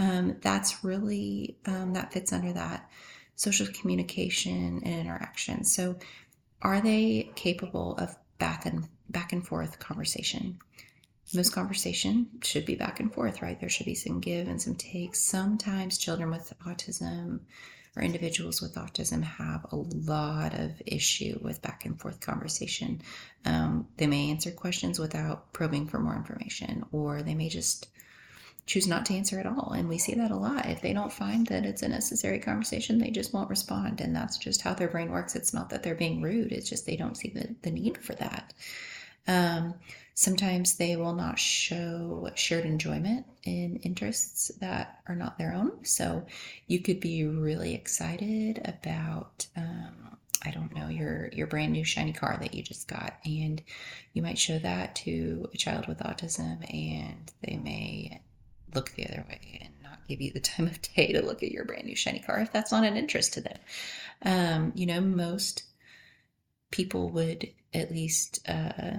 um, 0.00 0.36
that's 0.40 0.82
really 0.82 1.58
um, 1.66 1.92
that 1.92 2.12
fits 2.12 2.32
under 2.32 2.54
that 2.54 2.90
social 3.36 3.66
communication 3.66 4.80
and 4.82 5.00
interaction. 5.00 5.62
So, 5.62 5.96
are 6.62 6.80
they 6.80 7.30
capable 7.34 7.96
of 7.98 8.16
back 8.38 8.64
and 8.64 8.88
back 9.10 9.34
and 9.34 9.46
forth 9.46 9.78
conversation? 9.78 10.58
Most 11.34 11.52
conversation 11.52 12.28
should 12.42 12.64
be 12.64 12.76
back 12.76 12.98
and 12.98 13.12
forth, 13.12 13.42
right? 13.42 13.60
There 13.60 13.68
should 13.68 13.86
be 13.86 13.94
some 13.94 14.20
give 14.20 14.48
and 14.48 14.60
some 14.60 14.74
take. 14.74 15.14
Sometimes 15.14 15.98
children 15.98 16.30
with 16.30 16.52
autism 16.66 17.40
or 17.94 18.02
individuals 18.02 18.62
with 18.62 18.76
autism 18.76 19.22
have 19.22 19.66
a 19.70 19.76
lot 19.76 20.54
of 20.54 20.80
issue 20.86 21.38
with 21.42 21.60
back 21.60 21.84
and 21.84 22.00
forth 22.00 22.20
conversation. 22.20 23.02
Um, 23.44 23.86
they 23.98 24.06
may 24.06 24.30
answer 24.30 24.50
questions 24.50 24.98
without 24.98 25.52
probing 25.52 25.88
for 25.88 25.98
more 25.98 26.16
information, 26.16 26.84
or 26.90 27.22
they 27.22 27.34
may 27.34 27.50
just 27.50 27.88
choose 28.70 28.86
not 28.86 29.04
to 29.04 29.14
answer 29.14 29.40
at 29.40 29.46
all. 29.46 29.72
And 29.76 29.88
we 29.88 29.98
see 29.98 30.14
that 30.14 30.30
a 30.30 30.36
lot. 30.36 30.66
If 30.66 30.80
they 30.80 30.92
don't 30.92 31.12
find 31.12 31.44
that 31.48 31.66
it's 31.66 31.82
a 31.82 31.88
necessary 31.88 32.38
conversation, 32.38 32.98
they 32.98 33.10
just 33.10 33.34
won't 33.34 33.50
respond. 33.50 34.00
And 34.00 34.14
that's 34.14 34.38
just 34.38 34.62
how 34.62 34.74
their 34.74 34.86
brain 34.86 35.10
works. 35.10 35.34
It's 35.34 35.52
not 35.52 35.70
that 35.70 35.82
they're 35.82 35.96
being 35.96 36.22
rude, 36.22 36.52
it's 36.52 36.70
just 36.70 36.86
they 36.86 36.94
don't 36.94 37.16
see 37.16 37.30
the, 37.30 37.52
the 37.62 37.72
need 37.72 37.98
for 37.98 38.14
that. 38.14 38.54
Um, 39.26 39.74
sometimes 40.14 40.76
they 40.76 40.94
will 40.94 41.14
not 41.14 41.36
show 41.36 42.30
shared 42.36 42.64
enjoyment 42.64 43.26
in 43.42 43.80
interests 43.82 44.52
that 44.60 45.00
are 45.08 45.16
not 45.16 45.36
their 45.36 45.52
own. 45.52 45.84
So 45.84 46.24
you 46.68 46.78
could 46.78 47.00
be 47.00 47.24
really 47.24 47.74
excited 47.74 48.62
about. 48.64 49.46
Um, 49.56 50.16
I 50.42 50.52
don't 50.52 50.74
know, 50.74 50.88
your 50.88 51.28
your 51.34 51.46
brand 51.46 51.72
new 51.72 51.84
shiny 51.84 52.14
car 52.14 52.38
that 52.40 52.54
you 52.54 52.62
just 52.62 52.88
got 52.88 53.18
and 53.26 53.60
you 54.14 54.22
might 54.22 54.38
show 54.38 54.58
that 54.60 54.94
to 55.04 55.46
a 55.52 55.58
child 55.58 55.86
with 55.86 55.98
autism 55.98 56.64
and 56.72 57.30
they 57.42 57.58
may 57.58 58.22
look 58.74 58.90
the 58.92 59.06
other 59.06 59.24
way 59.28 59.58
and 59.62 59.72
not 59.82 60.06
give 60.08 60.20
you 60.20 60.32
the 60.32 60.40
time 60.40 60.66
of 60.66 60.80
day 60.94 61.12
to 61.12 61.24
look 61.24 61.42
at 61.42 61.52
your 61.52 61.64
brand 61.64 61.84
new 61.84 61.96
shiny 61.96 62.20
car 62.20 62.40
if 62.40 62.52
that's 62.52 62.72
not 62.72 62.84
an 62.84 62.96
interest 62.96 63.34
to 63.34 63.40
them. 63.40 63.58
Um, 64.22 64.72
you 64.74 64.86
know, 64.86 65.00
most 65.00 65.64
people 66.70 67.10
would 67.10 67.48
at 67.74 67.90
least 67.90 68.40
uh, 68.48 68.98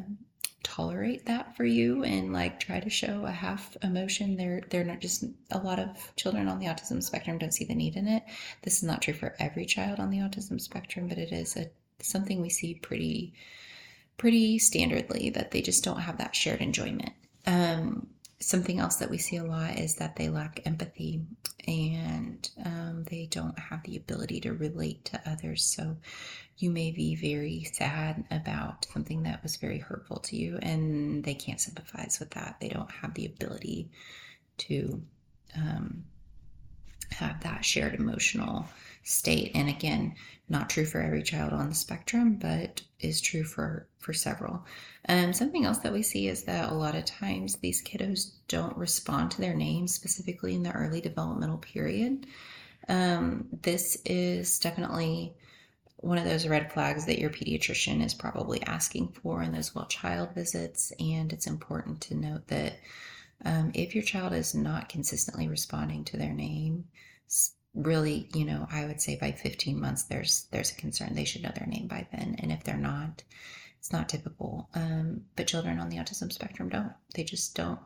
tolerate 0.64 1.26
that 1.26 1.56
for 1.56 1.66
you 1.66 2.04
and 2.04 2.34
like 2.34 2.60
try 2.60 2.80
to 2.80 2.90
show 2.90 3.26
a 3.26 3.32
half 3.32 3.76
emotion. 3.84 4.38
They're 4.38 4.62
they're 4.70 4.84
not 4.84 5.00
just 5.00 5.26
a 5.52 5.58
lot 5.58 5.80
of 5.80 6.16
children 6.16 6.48
on 6.48 6.60
the 6.60 6.68
autism 6.68 7.02
spectrum 7.02 7.38
don't 7.38 7.54
see 7.54 7.66
the 7.66 7.76
need 7.76 7.96
in 7.96 8.08
it. 8.08 8.24
This 8.62 8.78
is 8.78 8.84
not 8.84 9.02
true 9.02 9.14
for 9.14 9.36
every 9.40 9.66
child 9.66 10.00
on 10.00 10.12
the 10.12 10.20
autism 10.20 10.60
spectrum, 10.60 11.08
but 11.08 11.18
it 11.18 11.32
is 11.32 11.56
a 11.58 11.70
something 12.00 12.42
we 12.42 12.50
see 12.50 12.76
pretty 12.76 13.34
pretty 14.18 14.60
standardly 14.60 15.34
that 15.34 15.52
they 15.52 15.62
just 15.62 15.84
don't 15.84 16.02
have 16.02 16.18
that 16.18 16.36
shared 16.36 16.62
enjoyment. 16.62 17.12
Um, 17.48 18.08
something 18.42 18.80
else 18.80 18.98
that 18.98 19.10
we 19.10 19.18
see 19.18 19.38
a 19.38 19.44
lot 19.44 19.78
is 19.78 19.96
that 19.96 20.16
they 20.16 20.30
lack 20.30 20.62
empathy 20.66 21.22
and 21.68 22.50
um, 22.66 23.06
they 23.10 23.28
don't 23.30 23.58
have 23.58 23.84
the 23.84 23.98
ability 23.98 24.42
to 24.42 24.54
relate 24.54 25.06
to 25.06 25.22
others. 25.30 25.64
So 25.64 25.98
you 26.58 26.72
may 26.72 26.92
be 26.92 27.16
very 27.16 27.64
sad 27.72 28.24
about 28.32 28.86
something 28.94 29.24
that 29.24 29.44
was 29.44 29.58
very 29.58 29.80
hurtful 29.80 30.18
to 30.18 30.36
you, 30.36 30.58
and 30.62 31.24
they 31.24 31.34
can't 31.34 31.62
sympathize 31.62 32.20
with 32.20 32.32
that. 32.32 32.58
They 32.60 32.70
don't 32.70 32.92
have 32.92 33.14
the 33.14 33.26
ability 33.26 33.90
to 34.60 35.02
um, 35.56 36.04
have 37.12 37.42
that 37.42 37.66
shared 37.66 37.96
emotional 37.96 38.66
state. 39.04 39.52
And 39.56 39.70
again, 39.70 40.16
not 40.52 40.70
true 40.70 40.86
for 40.86 41.02
every 41.02 41.24
child 41.24 41.54
on 41.54 41.70
the 41.70 41.76
spectrum, 41.76 42.36
but 42.36 42.82
is 43.00 43.22
true 43.22 43.44
for 43.44 43.88
for 44.00 44.14
several. 44.14 44.66
Um, 45.08 45.32
something 45.34 45.66
else 45.66 45.80
that 45.80 45.94
we 45.94 46.04
see 46.04 46.28
is 46.28 46.44
that 46.44 46.70
a 46.70 46.76
lot 46.76 46.96
of 46.96 47.06
times 47.06 47.56
these 47.56 47.82
kiddos 47.82 48.34
don't 48.48 48.78
respond 48.78 49.32
to 49.32 49.42
their 49.42 49.56
names 49.56 49.94
specifically 49.94 50.54
in 50.54 50.64
the 50.64 50.74
early 50.74 51.02
developmental 51.02 51.58
period. 51.58 52.28
Um, 52.90 53.48
this 53.62 53.98
is 54.06 54.60
definitely 54.60 55.34
one 55.98 56.18
of 56.18 56.26
those 56.26 56.48
red 56.48 56.72
flags 56.74 57.06
that 57.06 57.20
your 57.20 57.30
pediatrician 57.30 58.04
is 58.04 58.14
probably 58.14 58.62
asking 58.64 59.10
for 59.10 59.42
in 59.42 59.54
those 59.54 59.74
well 59.74 59.86
child 59.86 60.34
visits. 60.36 60.92
And 61.00 61.32
it's 61.32 61.48
important 61.48 62.02
to 62.02 62.16
note 62.16 62.48
that 62.48 62.74
um, 63.46 63.72
if 63.74 63.96
your 63.96 64.04
child 64.04 64.34
is 64.34 64.54
not 64.54 64.90
consistently 64.90 65.48
responding 65.48 66.04
to 66.06 66.18
their 66.18 66.34
name, 66.34 66.86
really, 67.74 68.28
you 68.34 68.46
know, 68.46 68.68
I 68.72 68.86
would 68.86 69.02
say 69.02 69.16
by 69.16 69.32
15 69.32 69.80
months, 69.80 70.04
there's 70.04 70.48
there's 70.52 70.72
a 70.72 70.76
concern. 70.76 71.16
They 71.16 71.26
should 71.26 71.44
know 71.44 71.52
their 71.56 71.68
name 71.68 71.88
by 71.88 72.08
then, 72.12 72.36
and 72.40 72.52
if 72.52 72.64
they're 72.64 72.78
not, 72.78 73.24
it's 73.80 73.92
not 73.92 74.10
typical. 74.10 74.70
Um, 74.76 75.22
but 75.36 75.48
children 75.48 75.80
on 75.80 75.90
the 75.90 75.98
autism 75.98 76.32
spectrum 76.32 76.70
don't. 76.70 76.94
They 77.16 77.24
just 77.24 77.56
don't. 77.56 77.80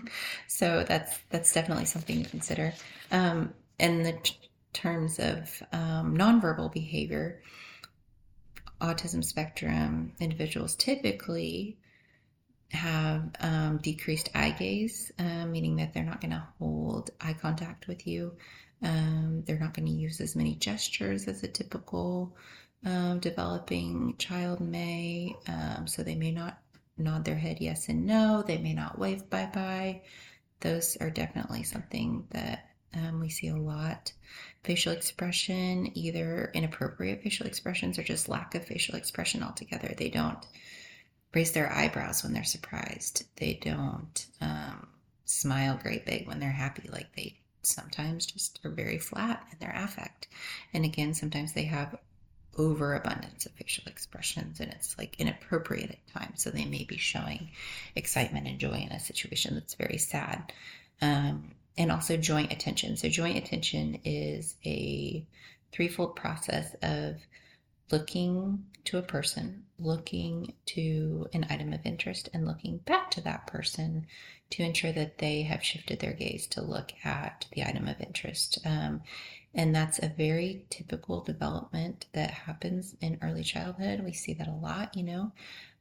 so 0.48 0.84
that's 0.86 1.18
that's 1.30 1.52
definitely 1.52 1.86
something 1.86 2.22
to 2.22 2.30
consider. 2.30 2.72
Um, 3.10 3.54
in 3.78 4.02
the 4.02 4.12
t- 4.12 4.36
terms 4.72 5.18
of 5.18 5.62
um, 5.72 6.16
nonverbal 6.16 6.72
behavior, 6.72 7.42
autism 8.80 9.24
spectrum 9.24 10.12
individuals 10.20 10.74
typically 10.74 11.78
have 12.70 13.30
um, 13.40 13.78
decreased 13.78 14.28
eye 14.34 14.50
gaze, 14.50 15.10
uh, 15.18 15.46
meaning 15.46 15.76
that 15.76 15.94
they're 15.94 16.04
not 16.04 16.20
going 16.20 16.32
to 16.32 16.46
hold 16.58 17.10
eye 17.20 17.32
contact 17.32 17.88
with 17.88 18.06
you. 18.06 18.32
Um, 18.82 19.42
they're 19.46 19.58
not 19.58 19.74
going 19.74 19.86
to 19.86 19.92
use 19.92 20.20
as 20.20 20.36
many 20.36 20.54
gestures 20.54 21.26
as 21.26 21.42
a 21.42 21.48
typical 21.48 22.36
um, 22.84 23.18
developing 23.18 24.14
child 24.18 24.60
may. 24.60 25.34
Um, 25.48 25.86
so 25.86 26.02
they 26.02 26.14
may 26.14 26.30
not 26.30 26.58
nod 26.96 27.24
their 27.24 27.36
head 27.36 27.58
yes 27.60 27.88
and 27.88 28.06
no. 28.06 28.42
They 28.46 28.58
may 28.58 28.74
not 28.74 28.98
wave 28.98 29.28
bye 29.30 29.50
bye. 29.52 30.02
Those 30.60 30.96
are 31.00 31.10
definitely 31.10 31.62
something 31.62 32.26
that 32.30 32.70
um, 32.94 33.20
we 33.20 33.28
see 33.28 33.48
a 33.48 33.56
lot. 33.56 34.12
Facial 34.64 34.92
expression, 34.92 35.90
either 35.94 36.50
inappropriate 36.54 37.22
facial 37.22 37.46
expressions 37.46 37.98
or 37.98 38.02
just 38.02 38.28
lack 38.28 38.54
of 38.54 38.64
facial 38.64 38.96
expression 38.96 39.42
altogether. 39.42 39.94
They 39.96 40.08
don't 40.08 40.44
raise 41.34 41.52
their 41.52 41.72
eyebrows 41.72 42.22
when 42.22 42.32
they're 42.32 42.44
surprised. 42.44 43.24
They 43.36 43.58
don't 43.62 44.26
um, 44.40 44.88
smile 45.24 45.78
great 45.80 46.06
big 46.06 46.26
when 46.26 46.40
they're 46.40 46.50
happy. 46.50 46.88
Like 46.90 47.14
they 47.14 47.38
sometimes 47.62 48.26
just 48.26 48.60
are 48.64 48.70
very 48.70 48.98
flat 48.98 49.46
in 49.52 49.58
their 49.58 49.74
affect. 49.76 50.28
And 50.72 50.84
again, 50.84 51.14
sometimes 51.14 51.52
they 51.52 51.64
have 51.64 51.96
overabundance 52.56 53.46
of 53.46 53.52
facial 53.52 53.84
expressions 53.86 54.58
and 54.58 54.72
it's 54.72 54.98
like 54.98 55.20
inappropriate 55.20 55.90
at 55.90 56.06
times. 56.12 56.42
So 56.42 56.50
they 56.50 56.64
may 56.64 56.84
be 56.84 56.96
showing 56.96 57.50
excitement 57.94 58.48
and 58.48 58.58
joy 58.58 58.84
in 58.86 58.92
a 58.92 59.00
situation 59.00 59.54
that's 59.54 59.74
very 59.74 59.98
sad. 59.98 60.52
Um, 61.00 61.52
and 61.78 61.92
also 61.92 62.16
joint 62.16 62.52
attention. 62.52 62.96
So, 62.96 63.08
joint 63.08 63.38
attention 63.38 64.00
is 64.04 64.56
a 64.66 65.24
threefold 65.72 66.16
process 66.16 66.74
of 66.82 67.16
looking 67.90 68.64
to 68.84 68.98
a 68.98 69.02
person, 69.02 69.64
looking 69.78 70.54
to 70.66 71.28
an 71.32 71.46
item 71.50 71.72
of 71.72 71.84
interest, 71.84 72.28
and 72.32 72.46
looking 72.46 72.78
back 72.78 73.10
to 73.12 73.20
that 73.22 73.46
person 73.46 74.06
to 74.50 74.62
ensure 74.62 74.92
that 74.92 75.18
they 75.18 75.42
have 75.42 75.62
shifted 75.62 76.00
their 76.00 76.12
gaze 76.12 76.46
to 76.48 76.62
look 76.62 76.92
at 77.04 77.46
the 77.52 77.62
item 77.62 77.86
of 77.86 78.00
interest. 78.00 78.58
Um, 78.64 79.02
and 79.54 79.74
that's 79.74 79.98
a 79.98 80.08
very 80.08 80.64
typical 80.70 81.20
development 81.20 82.06
that 82.12 82.30
happens 82.30 82.94
in 83.00 83.18
early 83.22 83.42
childhood. 83.42 84.00
We 84.04 84.12
see 84.12 84.34
that 84.34 84.48
a 84.48 84.52
lot, 84.52 84.96
you 84.96 85.02
know. 85.02 85.32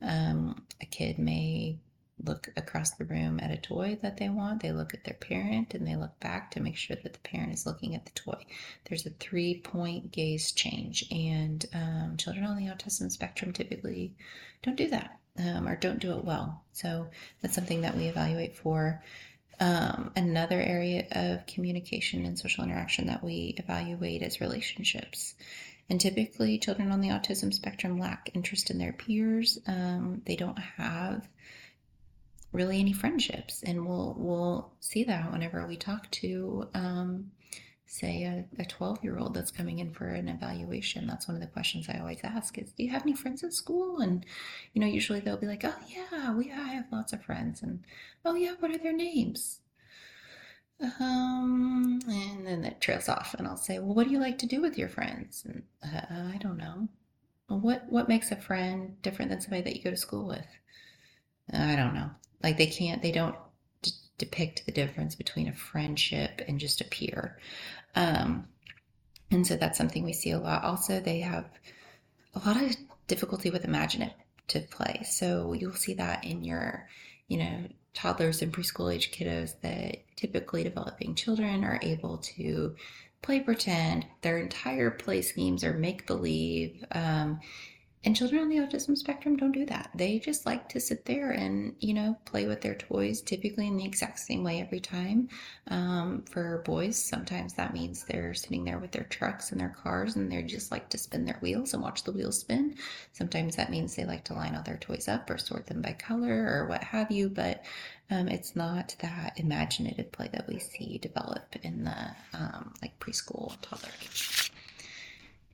Um, 0.02 0.64
a 0.82 0.86
kid 0.86 1.20
may 1.20 1.78
look 2.24 2.50
across 2.58 2.92
the 2.92 3.06
room 3.06 3.40
at 3.40 3.52
a 3.52 3.58
toy 3.58 3.98
that 4.02 4.18
they 4.18 4.30
want. 4.30 4.62
They 4.62 4.72
look 4.72 4.94
at 4.94 5.04
their 5.04 5.14
parent 5.14 5.74
and 5.74 5.88
they 5.88 5.96
look 5.96 6.20
back 6.20 6.52
to 6.52 6.60
make 6.60 6.76
sure 6.76 6.98
that 7.04 7.14
the 7.14 7.20
parent 7.20 7.54
is 7.54 7.66
looking 7.66 7.96
at 7.96 8.06
the 8.06 8.12
toy. 8.12 8.44
There's 8.86 9.06
a 9.06 9.12
three 9.12 9.62
point 9.62 10.12
gaze 10.12 10.52
change, 10.52 11.06
and 11.12 11.66
um, 11.74 12.18
children 12.18 12.46
on 12.46 12.58
the 12.58 12.72
autism 12.72 13.12
spectrum 13.12 13.54
typically 13.54 14.16
don't 14.64 14.78
do 14.78 14.90
that 14.90 15.20
um, 15.40 15.68
or 15.68 15.76
don't 15.76 16.00
do 16.00 16.14
it 16.14 16.26
well. 16.26 16.64
So 16.74 17.08
that's 17.42 17.56
something 17.56 17.82
that 17.82 17.96
we 17.96 18.06
evaluate 18.08 18.56
for. 18.56 19.04
Um, 19.60 20.12
another 20.16 20.62
area 20.62 21.08
of 21.12 21.46
communication 21.48 22.26
and 22.26 22.38
social 22.38 22.64
interaction 22.64 23.08
that 23.08 23.24
we 23.24 23.56
evaluate 23.58 24.22
is 24.22 24.42
relationships. 24.42 25.36
And 25.90 26.02
typically, 26.02 26.60
children 26.60 26.92
on 26.92 27.02
the 27.02 27.10
autism 27.10 27.54
spectrum 27.54 27.98
lack 27.98 28.30
interest 28.34 28.70
in 28.70 28.78
their 28.78 28.92
peers. 28.92 29.58
Um, 29.68 30.22
they 30.26 30.36
don't 30.36 30.60
have 30.60 31.28
really 32.58 32.80
any 32.80 32.94
friendships, 32.94 33.64
and 33.64 33.86
we'll 33.88 34.16
we'll 34.18 34.72
see 34.80 35.04
that 35.06 35.32
whenever 35.32 35.66
we 35.68 35.78
talk 35.78 36.10
to, 36.12 36.68
um, 36.74 37.32
say, 37.86 38.24
a 38.60 38.66
12 38.66 39.04
year 39.04 39.18
old 39.20 39.34
that's 39.34 39.52
coming 39.52 39.80
in 39.80 39.92
for 39.94 40.08
an 40.08 40.28
evaluation. 40.28 41.08
That's 41.08 41.28
one 41.28 41.36
of 41.38 41.42
the 41.42 41.48
questions 41.48 41.88
I 41.90 42.00
always 42.00 42.20
ask: 42.24 42.58
is 42.58 42.72
Do 42.74 42.84
you 42.84 42.90
have 42.92 43.04
any 43.04 43.16
friends 43.16 43.44
at 43.44 43.54
school? 43.54 44.00
And 44.00 44.26
you 44.74 44.82
know, 44.82 44.88
usually 44.88 45.20
they'll 45.22 45.38
be 45.38 45.48
like, 45.48 45.64
"Oh 45.66 45.76
yeah, 45.88 46.34
we 46.34 46.52
I 46.52 46.70
have 46.78 46.92
lots 46.92 47.14
of 47.14 47.24
friends," 47.24 47.62
and 47.64 47.84
"Oh 48.26 48.36
yeah, 48.36 48.54
what 48.60 48.72
are 48.72 48.78
their 48.78 48.94
names?" 48.94 49.62
Um, 51.00 52.00
and 52.08 52.46
then 52.46 52.64
it 52.64 52.82
trails 52.82 53.10
off, 53.10 53.34
and 53.36 53.48
I'll 53.48 53.58
say, 53.58 53.80
"Well, 53.80 53.94
what 53.96 54.06
do 54.08 54.14
you 54.14 54.20
like 54.20 54.38
to 54.40 54.46
do 54.48 54.62
with 54.62 54.78
your 54.78 54.90
friends?" 54.90 55.44
And 55.46 55.64
uh, 55.84 56.34
I 56.34 56.38
don't 56.40 56.58
know. 56.58 56.88
what 57.50 57.86
what 57.92 58.08
makes 58.10 58.32
a 58.32 58.36
friend 58.36 59.02
different 59.02 59.32
than 59.32 59.42
somebody 59.42 59.64
that 59.64 59.76
you 59.76 59.84
go 59.84 59.92
to 59.92 59.98
school 59.98 60.28
with? 60.28 60.46
I 61.52 61.76
don't 61.76 61.94
know. 61.94 62.12
Like 62.44 62.58
they 62.58 62.68
can't, 62.68 63.02
they 63.02 63.12
don't 63.12 63.36
d- 63.82 63.92
depict 64.18 64.66
the 64.66 64.72
difference 64.72 65.16
between 65.16 65.48
a 65.48 65.54
friendship 65.54 66.42
and 66.48 66.60
just 66.60 66.82
a 66.82 66.86
peer. 66.86 67.38
Um, 67.96 68.48
and 69.32 69.46
so 69.46 69.56
that's 69.56 69.78
something 69.78 70.04
we 70.04 70.14
see 70.14 70.32
a 70.32 70.40
lot. 70.40 70.64
Also, 70.64 71.00
they 71.00 71.20
have 71.20 71.46
a 72.36 72.48
lot 72.48 72.62
of 72.62 72.76
difficulty 73.08 73.50
with 73.50 73.66
imaginative 73.66 74.70
play. 74.70 75.02
So 75.04 75.54
you'll 75.54 75.74
see 75.74 75.94
that 75.96 76.24
in 76.24 76.44
your, 76.44 76.88
you 77.28 77.38
know, 77.38 77.64
toddlers 77.94 78.42
and 78.42 78.54
preschool 78.54 78.94
age 78.94 79.12
kiddos 79.12 79.60
that 79.62 79.98
typically 80.16 80.64
developing 80.64 81.16
children 81.16 81.64
are 81.64 81.80
able 81.82 82.20
to 82.20 82.76
play 83.22 83.40
pretend. 83.40 84.06
Their 84.22 84.38
entire 84.38 84.92
play 84.92 85.22
schemes 85.22 85.64
are 85.64 85.74
make 85.74 86.06
believe. 86.06 86.86
Um, 86.92 87.40
and 88.04 88.16
children 88.16 88.42
on 88.42 88.50
the 88.50 88.58
autism 88.58 88.96
spectrum 88.96 89.36
don't 89.36 89.52
do 89.52 89.66
that. 89.66 89.90
They 89.96 90.20
just 90.20 90.46
like 90.46 90.70
to 90.70 90.80
sit 90.80 91.06
there 91.06 91.32
and, 91.32 91.76
you 91.80 91.94
know, 91.94 92.18
play 92.26 92.46
with 92.46 92.62
their 92.62 92.76
toys, 92.76 93.22
typically 93.22 93.68
in 93.68 93.76
the 93.76 93.86
exact 93.86 94.20
same 94.20 94.44
way 94.44 94.62
every 94.62 94.80
time. 94.80 95.30
Um, 95.68 96.24
for 96.30 96.62
boys, 96.64 96.96
sometimes 96.98 97.56
that 97.56 97.74
means 97.74 98.04
they're 98.04 98.36
sitting 98.36 98.64
there 98.64 98.78
with 98.78 98.92
their 98.92 99.06
trucks 99.06 99.52
and 99.52 99.60
their 99.60 99.76
cars 99.82 100.16
and 100.16 100.32
they 100.32 100.44
just 100.44 100.72
like 100.72 100.90
to 100.90 100.98
spin 100.98 101.26
their 101.26 101.40
wheels 101.42 101.74
and 101.74 101.82
watch 101.82 102.04
the 102.04 102.12
wheels 102.12 102.40
spin. 102.40 102.76
Sometimes 103.14 103.56
that 103.56 103.72
means 103.72 103.96
they 103.96 104.06
like 104.06 104.24
to 104.26 104.34
line 104.34 104.56
all 104.56 104.64
their 104.64 104.78
toys 104.78 105.08
up 105.08 105.30
or 105.30 105.40
sort 105.40 105.66
them 105.66 105.82
by 105.82 105.94
color 105.94 106.48
or 106.50 106.68
what 106.68 106.84
have 106.84 107.12
you, 107.12 107.30
but 107.30 107.66
um, 108.12 108.28
it's 108.28 108.56
not 108.56 108.96
that 109.00 109.34
imaginative 109.38 110.12
play 110.12 110.30
that 110.32 110.48
we 110.48 110.60
see 110.60 111.00
develop 111.00 111.56
in 111.64 111.84
the 111.84 112.16
um, 112.34 112.74
like 112.82 112.98
preschool 113.00 113.60
toddler 113.62 113.90
age 114.02 114.52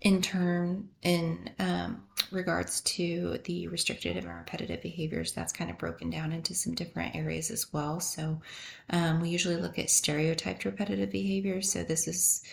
in 0.03 0.21
turn 0.21 0.89
in 1.01 1.49
um, 1.59 2.03
regards 2.31 2.81
to 2.81 3.39
the 3.43 3.67
restricted 3.67 4.17
and 4.17 4.27
repetitive 4.27 4.81
behaviors 4.81 5.33
that's 5.33 5.53
kind 5.53 5.69
of 5.69 5.77
broken 5.77 6.09
down 6.09 6.31
into 6.31 6.53
some 6.53 6.73
different 6.73 7.15
areas 7.15 7.51
as 7.51 7.71
well. 7.73 7.99
So 7.99 8.41
um, 8.89 9.21
we 9.21 9.29
usually 9.29 9.57
look 9.57 9.79
at 9.79 9.89
stereotyped 9.89 10.65
repetitive 10.65 11.11
behaviors 11.11 11.71
so 11.71 11.83
this 11.83 12.07
is 12.07 12.43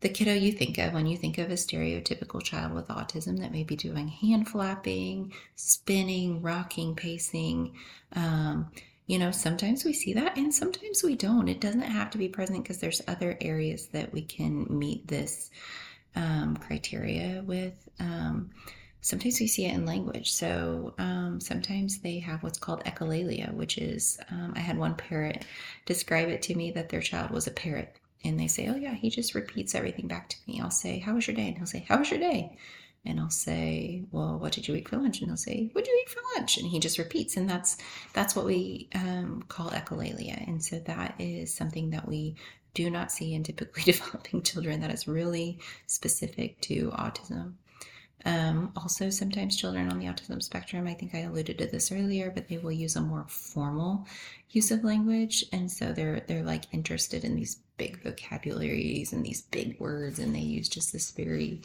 the 0.00 0.08
kiddo 0.10 0.34
you 0.34 0.52
think 0.52 0.76
of 0.78 0.92
when 0.92 1.06
you 1.06 1.16
think 1.16 1.38
of 1.38 1.50
a 1.50 1.54
stereotypical 1.54 2.42
child 2.42 2.72
with 2.72 2.88
autism 2.88 3.38
that 3.40 3.52
may 3.52 3.64
be 3.64 3.74
doing 3.74 4.08
hand 4.08 4.48
flapping 4.48 5.32
spinning 5.56 6.42
rocking 6.42 6.94
pacing. 6.94 7.74
Um, 8.14 8.70
you 9.06 9.18
know 9.18 9.30
sometimes 9.30 9.84
we 9.84 9.92
see 9.92 10.12
that 10.14 10.36
and 10.36 10.54
sometimes 10.54 11.02
we 11.02 11.16
don't. 11.16 11.48
It 11.48 11.60
doesn't 11.60 11.80
have 11.80 12.10
to 12.10 12.18
be 12.18 12.28
present 12.28 12.62
because 12.62 12.78
there's 12.78 13.00
other 13.08 13.38
areas 13.40 13.86
that 13.88 14.12
we 14.12 14.22
can 14.22 14.66
meet 14.68 15.08
this 15.08 15.50
um, 16.16 16.56
criteria 16.56 17.42
with. 17.42 17.74
Um, 17.98 18.50
sometimes 19.04 19.38
we 19.38 19.46
see 19.46 19.66
it 19.66 19.74
in 19.74 19.84
language. 19.84 20.32
So 20.32 20.94
um, 20.96 21.38
sometimes 21.38 21.98
they 21.98 22.18
have 22.20 22.42
what's 22.42 22.58
called 22.58 22.82
echolalia, 22.84 23.52
which 23.52 23.76
is 23.76 24.18
um, 24.30 24.54
I 24.56 24.60
had 24.60 24.78
one 24.78 24.94
parent 24.94 25.44
describe 25.84 26.28
it 26.28 26.40
to 26.42 26.54
me 26.54 26.70
that 26.70 26.88
their 26.88 27.02
child 27.02 27.30
was 27.30 27.46
a 27.46 27.50
parrot. 27.52 27.94
And 28.24 28.40
they 28.40 28.48
say, 28.48 28.66
Oh, 28.68 28.76
yeah, 28.76 28.94
he 28.94 29.10
just 29.10 29.34
repeats 29.34 29.74
everything 29.74 30.08
back 30.08 30.30
to 30.30 30.36
me. 30.46 30.58
I'll 30.58 30.70
say, 30.70 30.98
How 30.98 31.14
was 31.14 31.26
your 31.26 31.36
day? 31.36 31.48
And 31.48 31.58
he'll 31.58 31.66
say, 31.66 31.84
How 31.86 31.98
was 31.98 32.10
your 32.10 32.20
day? 32.20 32.56
and 33.06 33.20
I'll 33.20 33.28
say, 33.28 34.02
"Well, 34.12 34.38
what 34.38 34.52
did 34.52 34.66
you 34.66 34.74
eat 34.74 34.88
for 34.88 34.96
lunch?" 34.96 35.20
And 35.20 35.28
he'll 35.28 35.36
say, 35.36 35.68
"What 35.72 35.84
did 35.84 35.90
you 35.90 36.02
eat 36.02 36.08
for 36.08 36.22
lunch?" 36.34 36.56
And 36.56 36.66
he 36.66 36.80
just 36.80 36.96
repeats, 36.96 37.36
and 37.36 37.48
that's 37.48 37.76
that's 38.14 38.34
what 38.34 38.46
we 38.46 38.88
um, 38.94 39.44
call 39.48 39.68
echolalia. 39.70 40.48
And 40.48 40.64
so 40.64 40.78
that 40.80 41.14
is 41.18 41.54
something 41.54 41.90
that 41.90 42.08
we 42.08 42.36
do 42.72 42.90
not 42.90 43.12
see 43.12 43.34
in 43.34 43.42
typically 43.42 43.82
developing 43.92 44.42
children 44.42 44.80
that 44.80 44.90
is 44.90 45.06
really 45.06 45.58
specific 45.86 46.60
to 46.62 46.90
autism. 46.92 47.54
Um, 48.24 48.72
also, 48.76 49.10
sometimes 49.10 49.56
children 49.56 49.90
on 49.90 49.98
the 49.98 50.06
autism 50.06 50.42
spectrum, 50.42 50.86
I 50.86 50.94
think 50.94 51.14
I 51.14 51.20
alluded 51.20 51.58
to 51.58 51.66
this 51.66 51.92
earlier, 51.92 52.30
but 52.30 52.48
they 52.48 52.58
will 52.58 52.72
use 52.72 52.96
a 52.96 53.00
more 53.00 53.26
formal 53.28 54.06
use 54.50 54.70
of 54.70 54.82
language, 54.84 55.44
and 55.52 55.70
so 55.70 55.92
they're 55.92 56.20
they're 56.20 56.42
like 56.42 56.64
interested 56.72 57.24
in 57.24 57.36
these 57.36 57.56
big 57.76 58.02
vocabularies 58.02 59.12
and 59.12 59.24
these 59.24 59.42
big 59.42 59.78
words, 59.78 60.18
and 60.18 60.34
they 60.34 60.40
use 60.40 60.68
just 60.68 60.92
this 60.92 61.10
very 61.10 61.60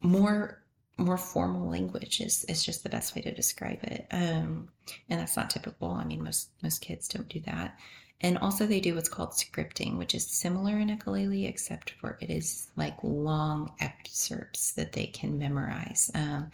more 0.00 0.60
more 0.96 1.18
formal 1.18 1.68
language 1.68 2.20
is, 2.20 2.44
is 2.44 2.62
just 2.62 2.84
the 2.84 2.88
best 2.88 3.16
way 3.16 3.22
to 3.22 3.34
describe 3.34 3.82
it. 3.82 4.06
Um, 4.12 4.68
and 5.08 5.18
that's 5.18 5.36
not 5.36 5.50
typical. 5.50 5.90
I 5.90 6.04
mean 6.04 6.22
most 6.22 6.50
most 6.62 6.80
kids 6.80 7.08
don't 7.08 7.28
do 7.28 7.40
that 7.46 7.76
and 8.24 8.38
also 8.38 8.64
they 8.64 8.80
do 8.80 8.94
what's 8.94 9.10
called 9.10 9.32
scripting, 9.32 9.98
which 9.98 10.14
is 10.14 10.26
similar 10.26 10.78
in 10.78 10.88
echolalia, 10.88 11.46
except 11.46 11.90
for 11.90 12.16
it 12.22 12.30
is 12.30 12.68
like 12.74 12.96
long 13.02 13.70
excerpts 13.80 14.72
that 14.72 14.92
they 14.92 15.04
can 15.04 15.38
memorize. 15.38 16.10
Um, 16.14 16.50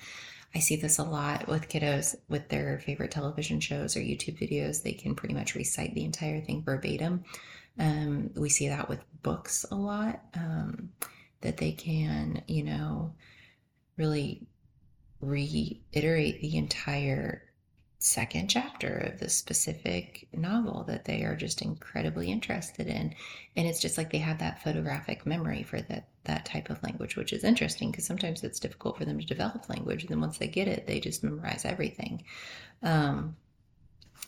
I 0.53 0.59
see 0.59 0.75
this 0.75 0.99
a 0.99 1.05
lot 1.05 1.47
with 1.47 1.69
kiddos 1.69 2.17
with 2.29 2.49
their 2.49 2.81
favorite 2.81 3.13
television 3.13 3.61
shows 3.61 3.97
or 3.97 4.01
YouTube 4.01 4.37
videos. 4.41 4.83
They 4.83 4.95
can 4.95 5.15
pretty 5.15 5.33
much 5.33 5.55
recite 5.55 5.95
the 5.95 6.05
entire 6.05 6.41
thing 6.41 6.65
verbatim. 6.65 7.23
Um, 7.79 8.31
we 8.35 8.49
see 8.49 8.67
that 8.67 8.89
with 8.89 9.05
books 9.23 9.65
a 9.71 9.77
lot, 9.77 10.25
um, 10.35 10.91
that 11.43 11.59
they 11.59 11.71
can, 11.71 12.43
you 12.49 12.65
know, 12.65 13.15
really 13.97 14.49
reiterate 15.21 16.41
the 16.41 16.57
entire 16.57 17.45
second 18.03 18.49
chapter 18.49 19.11
of 19.13 19.21
the 19.21 19.29
specific 19.29 20.27
novel 20.33 20.85
that 20.89 21.05
they 21.05 21.23
are 21.23 21.37
just 21.37 21.61
incredibly 21.61 22.31
interested 22.33 22.87
in. 22.87 23.15
And 23.57 23.69
it's 23.69 23.81
just 23.81 23.99
like 23.99 24.11
they 24.11 24.19
have 24.19 24.39
that 24.39 24.63
photographic 24.63 25.27
memory 25.27 25.63
for 25.63 25.81
that 25.83 26.09
that 26.25 26.45
type 26.45 26.69
of 26.69 26.83
language 26.83 27.17
which 27.17 27.33
is 27.33 27.45
interesting 27.45 27.91
because 27.91 28.05
sometimes 28.05 28.45
it's 28.45 28.61
difficult 28.61 28.99
for 28.99 29.05
them 29.05 29.19
to 29.19 29.27
develop 29.27 29.69
language. 29.69 30.03
And 30.03 30.11
then 30.11 30.21
once 30.21 30.39
they 30.39 30.49
get 30.49 30.67
it 30.67 30.87
they 30.87 30.99
just 30.99 31.23
memorize 31.23 31.67
everything. 31.67 32.25
Um, 32.83 33.37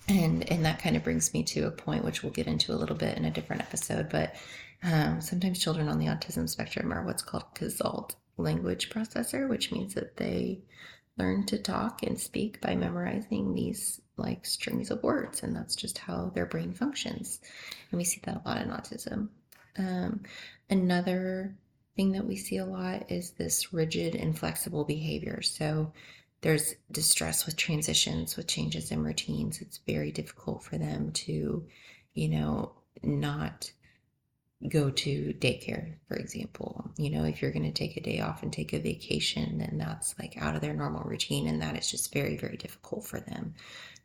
and 0.07 0.51
and 0.51 0.65
that 0.67 0.79
kind 0.79 0.95
of 0.95 1.03
brings 1.03 1.33
me 1.33 1.43
to 1.43 1.67
a 1.67 1.71
point 1.71 2.05
which 2.05 2.23
we'll 2.23 2.33
get 2.33 2.47
into 2.47 2.73
a 2.73 2.77
little 2.77 2.97
bit 2.97 3.17
in 3.17 3.25
a 3.25 3.31
different 3.31 3.63
episode 3.63 4.09
but 4.11 4.35
um, 4.83 5.21
sometimes 5.21 5.61
children 5.61 5.89
on 5.89 5.99
the 5.99 6.07
autism 6.07 6.49
spectrum 6.49 6.93
are 6.93 7.05
what's 7.05 7.23
called 7.23 7.45
gestalt 7.55 8.17
language 8.37 8.91
processor 8.91 9.49
which 9.49 9.71
means 9.71 9.95
that 9.95 10.17
they 10.17 10.61
learn 11.19 11.45
to 11.47 11.59
talk 11.59 12.03
and 12.03 12.19
speak 12.19 12.61
by 12.61 12.75
memorizing 12.75 13.55
these 13.55 14.01
like 14.17 14.45
strings 14.45 14.91
of 14.91 15.03
words 15.03 15.43
and 15.43 15.55
that's 15.55 15.75
just 15.75 15.99
how 15.99 16.31
their 16.35 16.47
brain 16.47 16.73
functions. 16.73 17.41
And 17.91 17.99
we 17.99 18.05
see 18.05 18.21
that 18.25 18.43
a 18.45 18.49
lot 18.49 18.63
in 18.63 18.69
autism. 18.69 19.29
Um, 19.79 20.23
another 20.71 21.55
thing 21.97 22.13
that 22.13 22.27
we 22.27 22.37
see 22.37 22.57
a 22.57 22.67
lot 22.67 23.11
is 23.11 23.33
this 23.33 23.73
rigid 23.73 24.15
inflexible 24.15 24.85
behavior. 24.85 25.43
So 25.43 25.93
there's 26.41 26.75
distress 26.91 27.47
with 27.47 27.57
transitions 27.57 28.37
with 28.37 28.47
changes 28.47 28.91
in 28.91 29.05
routines. 29.05 29.61
It's 29.61 29.81
very 29.87 30.11
difficult 30.11 30.63
for 30.63 30.77
them 30.77 31.13
to 31.13 31.65
you 32.15 32.29
know 32.29 32.73
not 33.03 33.71
go 34.69 34.91
to 34.91 35.35
daycare, 35.39 35.95
for 36.09 36.17
example. 36.17 36.91
You 36.97 37.11
know, 37.11 37.25
if 37.25 37.43
you're 37.43 37.53
going 37.53 37.65
to 37.65 37.73
take 37.73 37.97
a 37.97 38.03
day 38.03 38.21
off 38.21 38.43
and 38.43 38.53
take 38.53 38.73
a 38.73 38.79
vacation, 38.79 39.59
then 39.59 39.79
that's 39.79 40.15
like 40.19 40.37
out 40.39 40.55
of 40.55 40.61
their 40.61 40.75
normal 40.75 41.03
routine, 41.05 41.49
and 41.49 41.63
that 41.63 41.77
is 41.77 41.91
just 41.91 42.13
very, 42.13 42.37
very 42.37 42.57
difficult 42.57 43.05
for 43.07 43.21
them. 43.21 43.55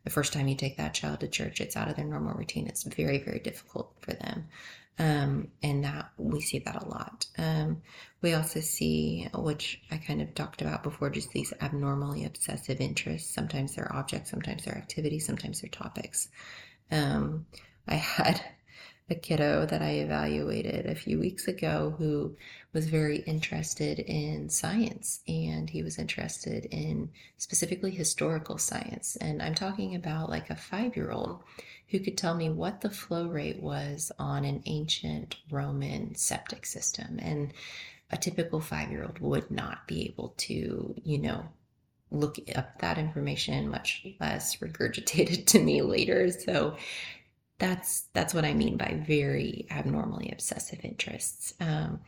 The 0.04 0.10
first 0.10 0.32
time 0.32 0.48
you 0.48 0.54
take 0.54 0.76
that 0.78 0.94
child 0.94 1.20
to 1.20 1.28
church, 1.28 1.60
it's 1.60 1.76
out 1.76 1.88
of 1.88 1.96
their 1.96 2.04
normal 2.04 2.34
routine. 2.34 2.66
It's 2.66 2.84
very, 2.84 3.18
very 3.18 3.40
difficult 3.40 3.92
for 4.00 4.14
them. 4.14 4.48
Um, 5.00 5.48
and 5.62 5.84
that 5.84 6.10
we 6.16 6.40
see 6.40 6.58
that 6.58 6.82
a 6.82 6.88
lot. 6.88 7.26
Um, 7.36 7.82
we 8.20 8.34
also 8.34 8.58
see, 8.58 9.28
which 9.32 9.80
I 9.92 9.98
kind 9.98 10.20
of 10.20 10.34
talked 10.34 10.60
about 10.60 10.82
before, 10.82 11.08
just 11.10 11.30
these 11.30 11.52
abnormally 11.60 12.24
obsessive 12.24 12.80
interests. 12.80 13.32
Sometimes 13.32 13.76
they're 13.76 13.94
objects, 13.94 14.30
sometimes 14.30 14.64
they're 14.64 14.76
activities, 14.76 15.24
sometimes 15.24 15.60
they're 15.60 15.70
topics. 15.70 16.28
Um, 16.90 17.46
I 17.86 17.94
had 17.94 18.42
a 19.10 19.14
kiddo 19.14 19.64
that 19.66 19.80
I 19.80 19.92
evaluated 19.92 20.86
a 20.86 20.94
few 20.94 21.18
weeks 21.18 21.48
ago 21.48 21.94
who 21.96 22.36
was 22.72 22.88
very 22.88 23.18
interested 23.18 23.98
in 24.00 24.50
science 24.50 25.20
and 25.26 25.70
he 25.70 25.82
was 25.82 25.98
interested 25.98 26.66
in 26.66 27.10
specifically 27.38 27.90
historical 27.90 28.58
science. 28.58 29.16
And 29.16 29.40
I'm 29.40 29.54
talking 29.54 29.94
about 29.94 30.28
like 30.28 30.50
a 30.50 30.56
five 30.56 30.94
year 30.94 31.10
old 31.10 31.42
who 31.88 32.00
could 32.00 32.18
tell 32.18 32.34
me 32.34 32.50
what 32.50 32.82
the 32.82 32.90
flow 32.90 33.28
rate 33.28 33.62
was 33.62 34.12
on 34.18 34.44
an 34.44 34.62
ancient 34.66 35.36
Roman 35.50 36.14
septic 36.14 36.66
system. 36.66 37.18
And 37.20 37.54
a 38.10 38.18
typical 38.18 38.60
five 38.60 38.90
year 38.90 39.04
old 39.04 39.18
would 39.20 39.50
not 39.50 39.86
be 39.86 40.04
able 40.04 40.34
to, 40.38 40.94
you 41.02 41.18
know, 41.18 41.46
look 42.10 42.36
up 42.56 42.78
that 42.80 42.98
information, 42.98 43.68
much 43.68 44.06
less 44.20 44.56
regurgitate 44.56 45.30
it 45.30 45.46
to 45.48 45.58
me 45.58 45.82
later. 45.82 46.30
So 46.30 46.76
that's 47.58 48.04
that's 48.12 48.32
what 48.32 48.44
I 48.44 48.54
mean 48.54 48.76
by 48.76 49.02
very 49.04 49.66
abnormally 49.70 50.30
obsessive 50.30 50.78
interests. 50.84 51.54
Um, 51.60 52.00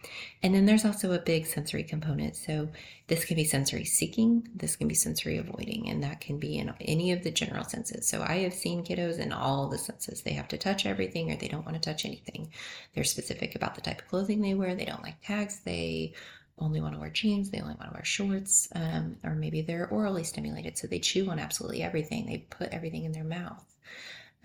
and 0.44 0.54
then 0.54 0.64
there's 0.64 0.84
also 0.84 1.12
a 1.12 1.18
big 1.18 1.44
sensory 1.44 1.82
component. 1.82 2.36
So 2.36 2.68
this 3.08 3.24
can 3.24 3.34
be 3.34 3.44
sensory 3.44 3.84
seeking, 3.84 4.46
this 4.54 4.76
can 4.76 4.86
be 4.86 4.94
sensory 4.94 5.38
avoiding, 5.38 5.88
and 5.88 6.04
that 6.04 6.20
can 6.20 6.38
be 6.38 6.58
in 6.58 6.72
any 6.80 7.10
of 7.10 7.24
the 7.24 7.32
general 7.32 7.64
senses. 7.64 8.08
So 8.08 8.22
I 8.22 8.38
have 8.38 8.54
seen 8.54 8.84
kiddos 8.84 9.18
in 9.18 9.32
all 9.32 9.68
the 9.68 9.78
senses. 9.78 10.22
They 10.22 10.34
have 10.34 10.48
to 10.48 10.58
touch 10.58 10.86
everything 10.86 11.32
or 11.32 11.36
they 11.36 11.48
don't 11.48 11.66
want 11.66 11.82
to 11.82 11.90
touch 11.90 12.04
anything. 12.04 12.52
They're 12.94 13.02
specific 13.02 13.56
about 13.56 13.74
the 13.74 13.80
type 13.80 14.02
of 14.02 14.08
clothing 14.08 14.42
they 14.42 14.54
wear. 14.54 14.76
They 14.76 14.84
don't 14.84 15.02
like 15.02 15.20
tags. 15.20 15.60
They 15.60 16.14
only 16.60 16.80
want 16.80 16.94
to 16.94 17.00
wear 17.00 17.08
jeans, 17.08 17.48
they 17.48 17.58
only 17.58 17.74
want 17.74 17.90
to 17.90 17.94
wear 17.94 18.04
shorts, 18.04 18.68
um, 18.74 19.16
or 19.24 19.34
maybe 19.34 19.62
they're 19.62 19.88
orally 19.88 20.22
stimulated, 20.22 20.76
so 20.76 20.86
they 20.86 20.98
chew 20.98 21.30
on 21.30 21.38
absolutely 21.38 21.82
everything. 21.82 22.26
They 22.26 22.44
put 22.50 22.68
everything 22.68 23.04
in 23.04 23.12
their 23.12 23.24
mouth 23.24 23.64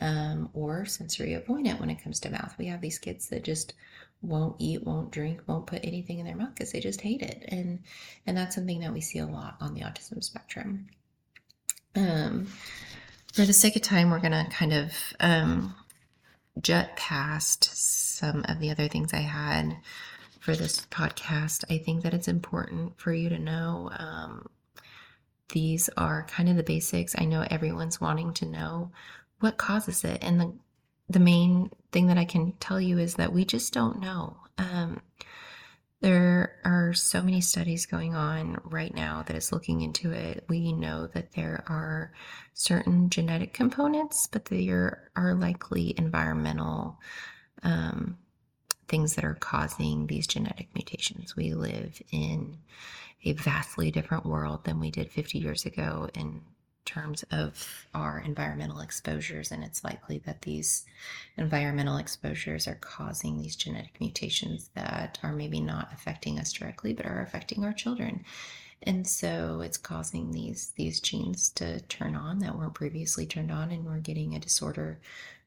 um, 0.02 0.50
or 0.54 0.86
sensory 0.86 1.32
avoidant 1.32 1.80
when 1.80 1.90
it 1.90 2.04
comes 2.04 2.20
to 2.22 2.30
mouth. 2.30 2.54
We 2.58 2.68
have 2.68 2.82
these 2.82 3.00
kids 3.00 3.30
that 3.30 3.44
just 3.44 3.74
won't 4.22 4.56
eat, 4.60 4.84
won't 4.84 5.12
drink, 5.12 5.42
won't 5.48 5.68
put 5.68 5.86
anything 5.86 6.20
in 6.20 6.26
their 6.26 6.36
mouth 6.36 6.54
because 6.54 6.72
they 6.72 6.80
just 6.80 7.02
hate 7.02 7.22
it, 7.22 7.46
and 7.48 7.80
and 8.26 8.38
that's 8.38 8.56
something 8.56 8.80
that 8.82 8.94
we 8.94 9.02
see 9.02 9.20
a 9.20 9.26
lot 9.26 9.56
on 9.62 9.74
the 9.74 9.82
autism 9.82 10.24
spectrum. 10.24 10.88
Um, 11.96 12.48
for 13.34 13.46
the 13.46 13.54
sake 13.54 13.76
of 13.76 13.82
time, 13.82 14.10
we're 14.10 14.20
gonna 14.20 14.48
kind 14.50 14.74
of 14.74 14.94
um, 15.20 15.76
jet 16.62 16.96
past 16.96 17.64
some 17.64 18.46
of 18.48 18.60
the 18.60 18.72
other 18.72 18.88
things 18.88 19.14
I 19.14 19.22
had 19.22 19.78
for 20.40 20.56
this 20.56 20.86
podcast. 20.88 21.64
I 21.70 21.78
think 21.78 22.04
that 22.04 22.14
it's 22.14 22.28
important 22.28 23.00
for 23.00 23.14
you 23.14 23.30
to 23.30 23.40
know. 23.40 23.92
Um, 23.98 24.48
these 25.50 25.90
are 25.98 26.26
kind 26.30 26.50
of 26.50 26.56
the 26.56 26.64
basics. 26.64 27.16
I 27.18 27.26
know 27.26 27.46
everyone's 27.50 28.02
wanting 28.02 28.34
to 28.36 28.46
know 28.46 28.92
what 29.40 29.58
causes 29.58 30.04
it? 30.04 30.24
And 30.24 30.40
the 30.40 30.54
the 31.08 31.20
main 31.20 31.70
thing 31.92 32.08
that 32.08 32.18
i 32.18 32.26
can 32.26 32.52
tell 32.54 32.82
you 32.82 32.98
is 32.98 33.16
that 33.16 33.32
we 33.32 33.46
just 33.46 33.74
don't 33.74 34.00
know. 34.00 34.38
Um, 34.58 35.02
there 36.02 36.58
are 36.66 36.94
so 36.94 37.22
many 37.22 37.42
studies 37.42 37.86
going 37.86 38.16
on 38.16 38.60
right 38.64 38.94
now 38.94 39.24
that 39.24 39.36
is 39.36 39.52
looking 39.52 39.82
into 39.82 40.12
it. 40.12 40.46
We 40.50 40.74
know 40.74 41.08
that 41.08 41.34
there 41.34 41.64
are 41.68 42.12
certain 42.54 43.10
genetic 43.10 43.54
components 43.54 44.28
but 44.28 44.46
there 44.46 45.10
are 45.16 45.36
likely 45.36 45.94
environmental 45.98 47.00
um, 47.64 48.18
things 48.88 49.16
that 49.16 49.26
are 49.26 49.36
causing 49.36 50.08
these 50.08 50.28
genetic 50.28 50.70
mutations. 50.74 51.36
We 51.36 51.54
live 51.54 52.02
in 52.12 52.58
a 53.24 53.34
vastly 53.34 53.90
different 53.92 54.26
world 54.26 54.64
than 54.66 54.80
we 54.80 54.92
did 54.92 55.12
50 55.12 55.40
years 55.40 55.66
ago 55.66 56.10
and 56.16 56.42
terms 56.86 57.24
of 57.32 57.86
our 57.94 58.20
environmental 58.20 58.80
exposures, 58.80 59.52
and 59.52 59.64
it's 59.64 59.84
likely 59.84 60.20
that 60.20 60.44
these 60.44 60.86
environmental 61.38 61.98
exposures 61.98 62.68
are 62.68 62.76
causing 62.76 63.38
these 63.38 63.56
genetic 63.56 64.00
mutations 64.00 64.70
that 64.76 65.20
are 65.24 65.34
maybe 65.34 65.60
not 65.60 65.90
affecting 65.94 66.40
us 66.40 66.54
directly, 66.54 66.94
but 66.94 67.06
are 67.06 67.22
affecting 67.22 67.64
our 67.66 67.74
children. 67.74 68.24
And 68.84 69.08
so 69.08 69.62
it's 69.62 69.78
causing 69.78 70.32
these 70.32 70.72
these 70.76 71.00
genes 71.00 71.50
to 71.52 71.82
turn 71.82 72.16
on 72.16 72.40
that 72.40 72.58
weren't 72.58 72.76
previously 72.76 73.26
turned 73.26 73.52
on, 73.52 73.72
and 73.72 73.86
we're 73.86 73.98
getting 74.00 74.36
a 74.36 74.40
disorder 74.40 75.00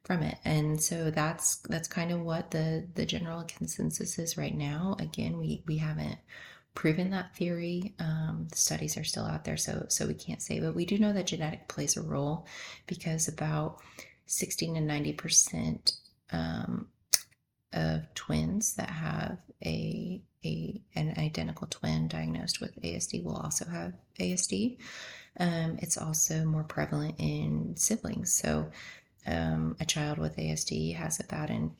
from 0.04 0.22
it. 0.22 0.38
And 0.44 0.80
so 0.82 1.10
that's 1.10 1.56
that's 1.56 1.86
kind 1.88 2.10
of 2.10 2.20
what 2.22 2.50
the 2.50 2.86
the 2.94 3.06
general 3.06 3.44
consensus 3.46 4.18
is 4.18 4.36
right 4.36 4.54
now. 4.54 4.96
Again, 4.98 5.38
we 5.38 5.62
we 5.66 5.76
haven't 5.76 6.18
proven 6.78 7.10
that 7.10 7.34
theory. 7.34 7.92
Um, 7.98 8.46
the 8.48 8.56
studies 8.56 8.96
are 8.96 9.02
still 9.02 9.24
out 9.24 9.44
there, 9.44 9.56
so 9.56 9.86
so 9.88 10.06
we 10.06 10.14
can't 10.14 10.40
say, 10.40 10.60
but 10.60 10.76
we 10.76 10.86
do 10.86 10.96
know 10.96 11.12
that 11.12 11.26
genetic 11.26 11.66
plays 11.66 11.96
a 11.96 12.02
role 12.02 12.46
because 12.86 13.26
about 13.26 13.80
16 14.26 14.76
to 14.76 14.80
90 14.80 15.12
percent 15.14 15.92
um, 16.30 16.86
of 17.72 18.02
twins 18.14 18.76
that 18.76 18.90
have 18.90 19.38
a 19.66 20.22
a 20.44 20.80
an 20.94 21.14
identical 21.18 21.66
twin 21.66 22.06
diagnosed 22.06 22.60
with 22.60 22.80
ASD 22.80 23.24
will 23.24 23.38
also 23.38 23.64
have 23.64 23.94
ASD. 24.20 24.78
Um, 25.40 25.78
it's 25.82 25.98
also 25.98 26.44
more 26.44 26.62
prevalent 26.62 27.16
in 27.18 27.74
siblings. 27.76 28.32
So 28.32 28.70
um, 29.26 29.76
a 29.80 29.84
child 29.84 30.18
with 30.18 30.36
ASD 30.36 30.94
has 30.94 31.18
about 31.18 31.50
an 31.50 31.74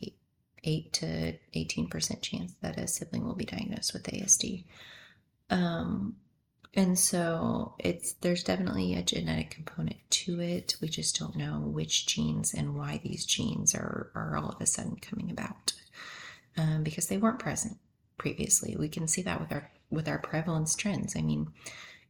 8 0.65 0.93
to 0.95 1.35
18% 1.55 2.23
chance 2.23 2.55
that 2.61 2.79
a 2.79 2.87
sibling 2.87 3.25
will 3.25 3.35
be 3.35 3.45
diagnosed 3.45 3.93
with 3.93 4.05
ASD. 4.05 4.65
Um, 5.51 6.17
and 6.75 6.99
so 6.99 7.75
it's 7.79 8.13
there's 8.15 8.45
definitely 8.45 8.95
a 8.95 9.03
genetic 9.03 9.51
component 9.51 9.97
to 10.11 10.41
it. 10.41 10.77
We 10.81 10.89
just 10.89 11.19
don't 11.19 11.37
know 11.37 11.61
which 11.61 12.07
genes 12.07 12.55
and 12.55 12.77
why 12.77 13.01
these 13.03 13.25
genes 13.25 13.75
are, 13.75 14.11
are 14.15 14.37
all 14.37 14.51
of 14.51 14.61
a 14.61 14.67
sudden 14.67 14.97
coming 14.97 15.31
about 15.31 15.73
um, 16.57 16.83
because 16.83 17.07
they 17.07 17.17
weren't 17.17 17.39
present 17.39 17.79
previously. 18.19 18.77
We 18.79 18.89
can 18.89 19.09
see 19.09 19.23
that 19.23 19.41
with 19.41 19.53
our 19.53 19.71
with 19.91 20.09
our 20.09 20.19
prevalence 20.19 20.75
trends. 20.77 21.17
I 21.17 21.23
mean, 21.23 21.49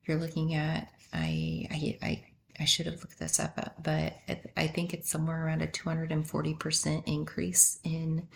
you're 0.05 0.19
looking 0.19 0.55
at 0.55 0.89
I 1.13 1.67
I, 1.71 1.99
I 2.03 2.25
I 2.61 2.65
should 2.65 2.87
have 2.87 3.01
looked 3.01 3.19
this 3.19 3.39
up, 3.39 3.75
but 3.83 4.15
I 4.57 4.67
think 4.67 4.93
it's 4.93 5.11
somewhere 5.11 5.47
around 5.47 5.63
a 5.63 5.69
240% 5.69 7.03
increase 7.07 7.79
in 7.85 8.27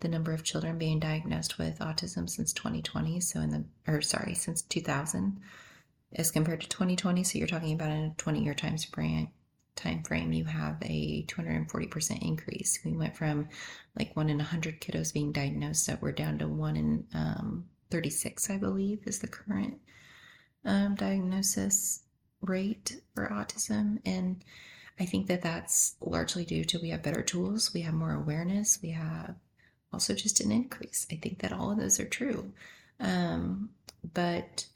the 0.00 0.08
number 0.08 0.32
of 0.32 0.42
children 0.42 0.78
being 0.78 0.98
diagnosed 0.98 1.58
with 1.58 1.78
autism 1.78 2.28
since 2.28 2.52
2020. 2.52 3.20
So, 3.20 3.40
in 3.40 3.50
the, 3.50 3.64
or 3.86 4.02
sorry, 4.02 4.34
since 4.34 4.62
2000 4.62 5.40
as 6.14 6.30
compared 6.30 6.60
to 6.62 6.68
2020. 6.68 7.22
So, 7.22 7.38
you're 7.38 7.46
talking 7.46 7.74
about 7.74 7.92
in 7.92 8.04
a 8.04 8.14
20 8.18 8.42
year 8.42 8.54
time 8.54 8.76
frame. 8.78 9.30
Time 9.74 10.02
frame, 10.02 10.32
you 10.32 10.44
have 10.44 10.76
a 10.82 11.24
240% 11.28 12.20
increase. 12.20 12.78
We 12.84 12.92
went 12.92 13.16
from 13.16 13.48
like 13.98 14.14
one 14.14 14.28
in 14.28 14.36
100 14.36 14.82
kiddos 14.82 15.14
being 15.14 15.32
diagnosed, 15.32 15.86
that 15.86 16.02
we're 16.02 16.12
down 16.12 16.38
to 16.38 16.48
one 16.48 16.76
in 16.76 17.06
um, 17.14 17.64
36, 17.90 18.50
I 18.50 18.58
believe, 18.58 19.00
is 19.06 19.20
the 19.20 19.28
current 19.28 19.80
um, 20.66 20.94
diagnosis 20.94 22.02
rate 22.42 23.00
for 23.14 23.28
autism. 23.28 23.98
And 24.04 24.44
I 25.00 25.06
think 25.06 25.26
that 25.28 25.42
that's 25.42 25.96
largely 26.00 26.44
due 26.44 26.64
to 26.64 26.78
we 26.78 26.90
have 26.90 27.02
better 27.02 27.22
tools, 27.22 27.72
we 27.72 27.82
have 27.82 27.94
more 27.94 28.12
awareness, 28.12 28.78
we 28.82 28.90
have 28.90 29.36
also 29.92 30.14
just 30.14 30.40
an 30.40 30.52
increase. 30.52 31.06
I 31.10 31.16
think 31.16 31.40
that 31.40 31.52
all 31.52 31.70
of 31.70 31.78
those 31.78 32.00
are 32.00 32.04
true. 32.04 32.52
Um, 33.00 33.70
but 34.14 34.66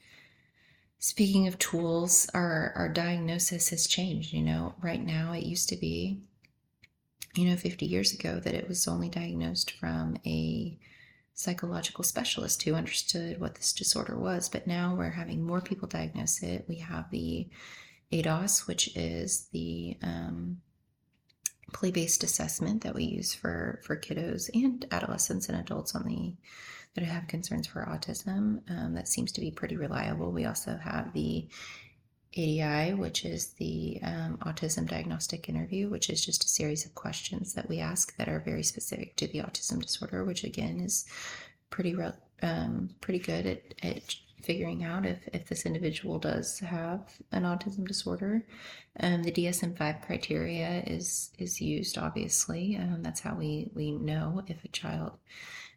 speaking 0.99 1.47
of 1.47 1.59
tools, 1.59 2.29
our, 2.33 2.73
our 2.75 2.89
diagnosis 2.89 3.69
has 3.69 3.87
changed. 3.87 4.33
You 4.33 4.43
know, 4.43 4.75
right 4.81 5.03
now 5.03 5.33
it 5.33 5.43
used 5.43 5.69
to 5.69 5.75
be, 5.75 6.21
you 7.35 7.45
know, 7.45 7.55
50 7.55 7.85
years 7.85 8.13
ago 8.13 8.39
that 8.39 8.53
it 8.53 8.67
was 8.67 8.87
only 8.87 9.09
diagnosed 9.09 9.71
from 9.71 10.17
a 10.25 10.77
psychological 11.37 12.03
specialist 12.03 12.63
who 12.63 12.73
understood 12.73 13.39
what 13.39 13.53
this 13.53 13.71
disorder 13.71 14.17
was. 14.17 14.49
But 14.49 14.65
now 14.65 14.95
we're 14.95 15.11
having 15.11 15.45
more 15.45 15.61
people 15.61 15.87
diagnose 15.87 16.41
it. 16.41 16.65
We 16.67 16.77
have 16.77 17.11
the 17.11 17.47
ADOS, 18.11 18.65
which 18.65 18.95
is 18.97 19.47
the 19.53 19.97
um, 20.01 20.57
play-based 21.73 22.23
assessment 22.23 22.81
that 22.81 22.95
we 22.95 23.03
use 23.03 23.35
for 23.35 23.79
for 23.83 23.95
kiddos 23.95 24.49
and 24.53 24.83
adolescents 24.91 25.47
and 25.47 25.59
adults 25.59 25.93
on 25.93 26.05
the 26.05 26.33
that 26.95 27.03
have 27.03 27.27
concerns 27.27 27.67
for 27.67 27.85
autism. 27.85 28.61
Um, 28.71 28.95
that 28.95 29.07
seems 29.07 29.31
to 29.33 29.41
be 29.41 29.51
pretty 29.51 29.77
reliable. 29.77 30.31
We 30.31 30.45
also 30.45 30.75
have 30.77 31.13
the 31.13 31.47
ADI, 32.35 32.93
which 32.93 33.25
is 33.25 33.53
the 33.53 33.99
um, 34.03 34.37
Autism 34.41 34.87
Diagnostic 34.87 35.49
Interview, 35.49 35.89
which 35.89 36.09
is 36.09 36.25
just 36.25 36.43
a 36.43 36.47
series 36.47 36.85
of 36.85 36.95
questions 36.95 37.53
that 37.53 37.69
we 37.69 37.79
ask 37.79 38.15
that 38.17 38.27
are 38.27 38.39
very 38.39 38.63
specific 38.63 39.15
to 39.17 39.27
the 39.27 39.39
autism 39.39 39.81
disorder, 39.81 40.23
which 40.23 40.43
again 40.43 40.79
is 40.79 41.05
pretty 41.69 41.95
um, 42.43 42.89
pretty 43.01 43.19
good 43.19 43.45
at, 43.45 43.61
at 43.83 44.15
figuring 44.43 44.83
out 44.83 45.05
if, 45.05 45.19
if 45.33 45.47
this 45.47 45.65
individual 45.65 46.19
does 46.19 46.59
have 46.59 47.01
an 47.31 47.43
autism 47.43 47.87
disorder. 47.87 48.45
Um, 48.99 49.23
the 49.23 49.31
DSM-5 49.31 50.05
criteria 50.05 50.83
is 50.85 51.31
is 51.37 51.59
used, 51.59 51.97
obviously. 51.97 52.77
Um, 52.77 53.03
that's 53.03 53.21
how 53.21 53.35
we, 53.35 53.71
we 53.73 53.91
know 53.91 54.43
if 54.47 54.63
a 54.63 54.69
child 54.69 55.13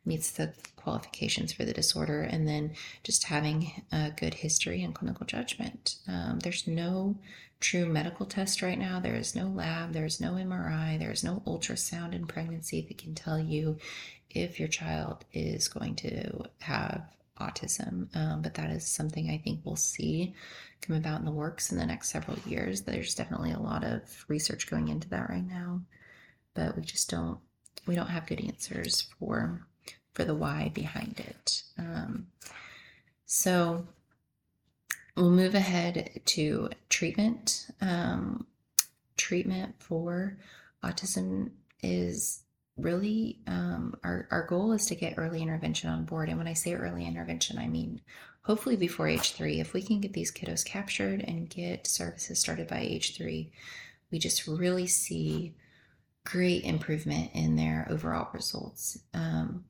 meets 0.04 0.30
the 0.30 0.52
qualifications 0.76 1.52
for 1.52 1.64
the 1.64 1.72
disorder, 1.72 2.22
and 2.22 2.48
then 2.48 2.72
just 3.02 3.24
having 3.24 3.82
a 3.92 4.10
good 4.10 4.34
history 4.34 4.82
and 4.82 4.94
clinical 4.94 5.26
judgment. 5.26 5.96
Um, 6.08 6.38
there's 6.40 6.66
no 6.66 7.16
true 7.60 7.86
medical 7.86 8.26
test 8.26 8.62
right 8.62 8.78
now. 8.78 9.00
There 9.00 9.16
is 9.16 9.36
no 9.36 9.46
lab, 9.46 9.92
there 9.92 10.06
is 10.06 10.20
no 10.20 10.32
MRI, 10.32 10.98
there 10.98 11.12
is 11.12 11.22
no 11.22 11.42
ultrasound 11.46 12.14
in 12.14 12.26
pregnancy 12.26 12.84
that 12.88 12.98
can 12.98 13.14
tell 13.14 13.38
you 13.38 13.76
if 14.30 14.58
your 14.58 14.68
child 14.68 15.24
is 15.32 15.68
going 15.68 15.96
to 15.96 16.44
have 16.60 17.02
autism. 17.38 18.14
Um, 18.16 18.42
but 18.42 18.54
that 18.54 18.70
is 18.70 18.86
something 18.86 19.30
I 19.30 19.38
think 19.38 19.60
we'll 19.64 19.76
see 19.76 20.34
come 20.80 20.96
about 20.96 21.18
in 21.18 21.26
the 21.26 21.30
works 21.30 21.72
in 21.72 21.78
the 21.78 21.86
next 21.86 22.10
several 22.10 22.38
years. 22.46 22.82
There's 22.82 23.14
definitely 23.14 23.52
a 23.52 23.58
lot 23.58 23.84
of 23.84 24.02
research 24.28 24.70
going 24.70 24.88
into 24.88 25.08
that 25.10 25.28
right 25.28 25.46
now, 25.46 25.82
but 26.54 26.76
we 26.76 26.82
just 26.82 27.10
don't 27.10 27.38
we 27.86 27.94
don't 27.94 28.08
have 28.08 28.26
good 28.26 28.40
answers 28.40 29.08
for 29.18 29.66
for 30.12 30.24
the 30.24 30.34
why 30.34 30.70
behind 30.74 31.20
it. 31.20 31.62
Um, 31.78 32.26
so 33.26 33.86
we'll 35.16 35.30
move 35.30 35.54
ahead 35.54 36.20
to 36.24 36.70
treatment. 36.88 37.66
Um, 37.80 38.46
treatment 39.16 39.74
for 39.78 40.38
autism 40.82 41.50
is 41.82 42.42
really 42.76 43.38
um, 43.46 43.94
our, 44.02 44.26
our 44.30 44.46
goal 44.46 44.72
is 44.72 44.86
to 44.86 44.94
get 44.94 45.14
early 45.16 45.42
intervention 45.42 45.90
on 45.90 46.04
board. 46.04 46.28
And 46.28 46.38
when 46.38 46.48
I 46.48 46.54
say 46.54 46.74
early 46.74 47.06
intervention, 47.06 47.58
I 47.58 47.68
mean 47.68 48.00
hopefully 48.42 48.76
before 48.76 49.06
age 49.06 49.32
three. 49.32 49.60
If 49.60 49.74
we 49.74 49.82
can 49.82 50.00
get 50.00 50.12
these 50.12 50.32
kiddos 50.32 50.64
captured 50.64 51.20
and 51.20 51.48
get 51.48 51.86
services 51.86 52.40
started 52.40 52.68
by 52.68 52.80
age 52.80 53.16
three, 53.16 53.52
we 54.10 54.18
just 54.18 54.46
really 54.46 54.86
see 54.86 55.54
great 56.24 56.64
improvement 56.64 57.30
in 57.34 57.56
their 57.56 57.86
overall 57.90 58.28
results. 58.32 58.98
Um, 59.14 59.64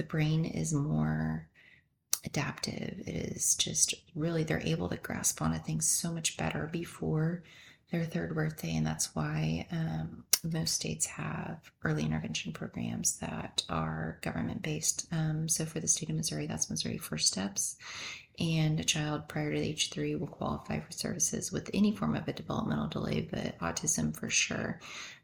the 0.00 0.06
brain 0.06 0.46
is 0.46 0.72
more 0.72 1.46
adaptive. 2.24 3.02
It 3.06 3.36
is 3.36 3.54
just 3.54 3.94
really, 4.14 4.44
they're 4.44 4.62
able 4.64 4.88
to 4.88 4.96
grasp 4.96 5.42
onto 5.42 5.58
things 5.58 5.86
so 5.86 6.10
much 6.10 6.38
better 6.38 6.70
before 6.72 7.42
their 7.92 8.04
third 8.04 8.34
birthday, 8.34 8.76
and 8.76 8.86
that's 8.86 9.14
why 9.14 9.66
um, 9.70 10.24
most 10.42 10.72
states 10.74 11.04
have 11.04 11.70
early 11.84 12.02
intervention 12.02 12.50
programs 12.54 13.18
that 13.18 13.62
are 13.68 14.18
government 14.22 14.62
based. 14.62 15.06
Um, 15.12 15.50
so 15.50 15.66
for 15.66 15.80
the 15.80 15.88
state 15.88 16.08
of 16.08 16.16
Missouri, 16.16 16.46
that's 16.46 16.70
Missouri 16.70 16.96
First 16.96 17.26
Steps, 17.26 17.76
and 18.40 18.80
a 18.80 18.84
child 18.84 19.28
prior 19.28 19.52
to 19.52 19.58
age 19.58 19.90
three 19.90 20.14
will 20.14 20.26
qualify 20.26 20.80
for 20.80 20.92
services 20.92 21.52
with 21.52 21.70
any 21.74 21.94
form 21.94 22.14
of 22.16 22.26
a 22.26 22.32
developmental 22.32 22.88
delay, 22.88 23.28
but 23.30 23.58
autism 23.58 24.16
for 24.16 24.30
sure. 24.30 24.80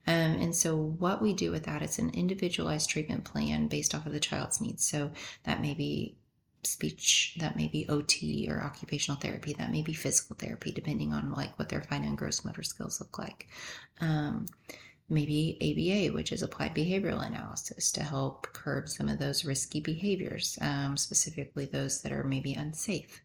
Um, 0.07 0.15
and 0.15 0.55
so, 0.55 0.77
what 0.77 1.23
we 1.23 1.33
do 1.33 1.51
with 1.51 1.65
that 1.65 1.83
is 1.83 1.99
an 1.99 2.11
individualized 2.11 2.91
treatment 2.91 3.25
plan 3.25 3.67
based 3.69 3.95
off 3.95 4.07
of 4.07 4.13
the 4.13 4.21
child's 4.21 4.61
needs. 4.61 4.85
So, 4.87 5.11
that 5.45 5.61
may 5.61 5.75
be 5.75 6.17
speech 6.63 7.37
that 7.39 7.57
may 7.57 7.69
be 7.69 7.87
ot 7.89 8.49
or 8.49 8.61
occupational 8.61 9.21
therapy 9.21 9.53
that 9.53 9.71
may 9.71 9.83
be 9.83 9.93
physical 9.93 10.35
therapy 10.37 10.73
depending 10.73 11.13
on 11.13 11.31
like 11.33 11.57
what 11.59 11.69
their 11.69 11.83
fine 11.83 12.03
and 12.03 12.19
gross 12.19 12.45
motor 12.45 12.65
skills 12.65 13.01
look 13.01 13.19
like 13.21 13.47
um, 14.01 14.47
maybe 15.09 15.57
aba 15.61 16.13
which 16.15 16.33
is 16.33 16.43
applied 16.43 16.75
behavioral 16.75 17.27
analysis 17.27 17.93
to 17.93 18.03
help 18.03 18.47
curb 18.53 18.89
some 18.89 19.09
of 19.09 19.19
those 19.19 19.45
risky 19.45 19.81
behaviors 19.81 20.59
um, 20.61 20.97
specifically 20.97 21.67
those 21.67 22.03
that 22.03 22.13
are 22.13 22.25
maybe 22.25 22.55
unsafe 22.55 23.23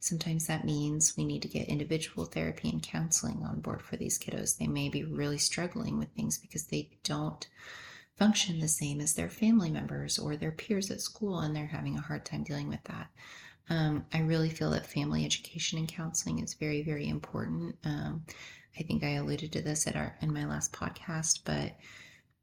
sometimes 0.00 0.46
that 0.46 0.64
means 0.64 1.16
we 1.16 1.24
need 1.24 1.40
to 1.42 1.48
get 1.48 1.68
individual 1.68 2.26
therapy 2.26 2.68
and 2.68 2.82
counseling 2.82 3.42
on 3.42 3.60
board 3.60 3.80
for 3.80 3.96
these 3.96 4.18
kiddos 4.18 4.58
they 4.58 4.66
may 4.66 4.88
be 4.88 5.04
really 5.04 5.38
struggling 5.38 5.98
with 5.98 6.08
things 6.10 6.38
because 6.38 6.66
they 6.66 6.90
don't 7.02 7.48
function 8.16 8.60
the 8.60 8.68
same 8.68 9.00
as 9.00 9.14
their 9.14 9.28
family 9.28 9.70
members 9.70 10.18
or 10.18 10.36
their 10.36 10.52
peers 10.52 10.90
at 10.90 11.00
school, 11.00 11.40
and 11.40 11.54
they're 11.54 11.66
having 11.66 11.96
a 11.96 12.02
hard 12.02 12.24
time 12.24 12.44
dealing 12.44 12.68
with 12.68 12.82
that. 12.84 13.08
Um, 13.70 14.04
I 14.12 14.20
really 14.20 14.50
feel 14.50 14.70
that 14.70 14.86
family 14.86 15.24
education 15.24 15.78
and 15.78 15.88
counseling 15.88 16.38
is 16.40 16.54
very, 16.54 16.82
very 16.82 17.08
important. 17.08 17.76
Um, 17.84 18.24
I 18.78 18.82
think 18.82 19.04
I 19.04 19.14
alluded 19.14 19.52
to 19.52 19.62
this 19.62 19.86
at 19.86 19.96
our 19.96 20.16
in 20.20 20.32
my 20.32 20.46
last 20.46 20.72
podcast, 20.72 21.40
but 21.44 21.76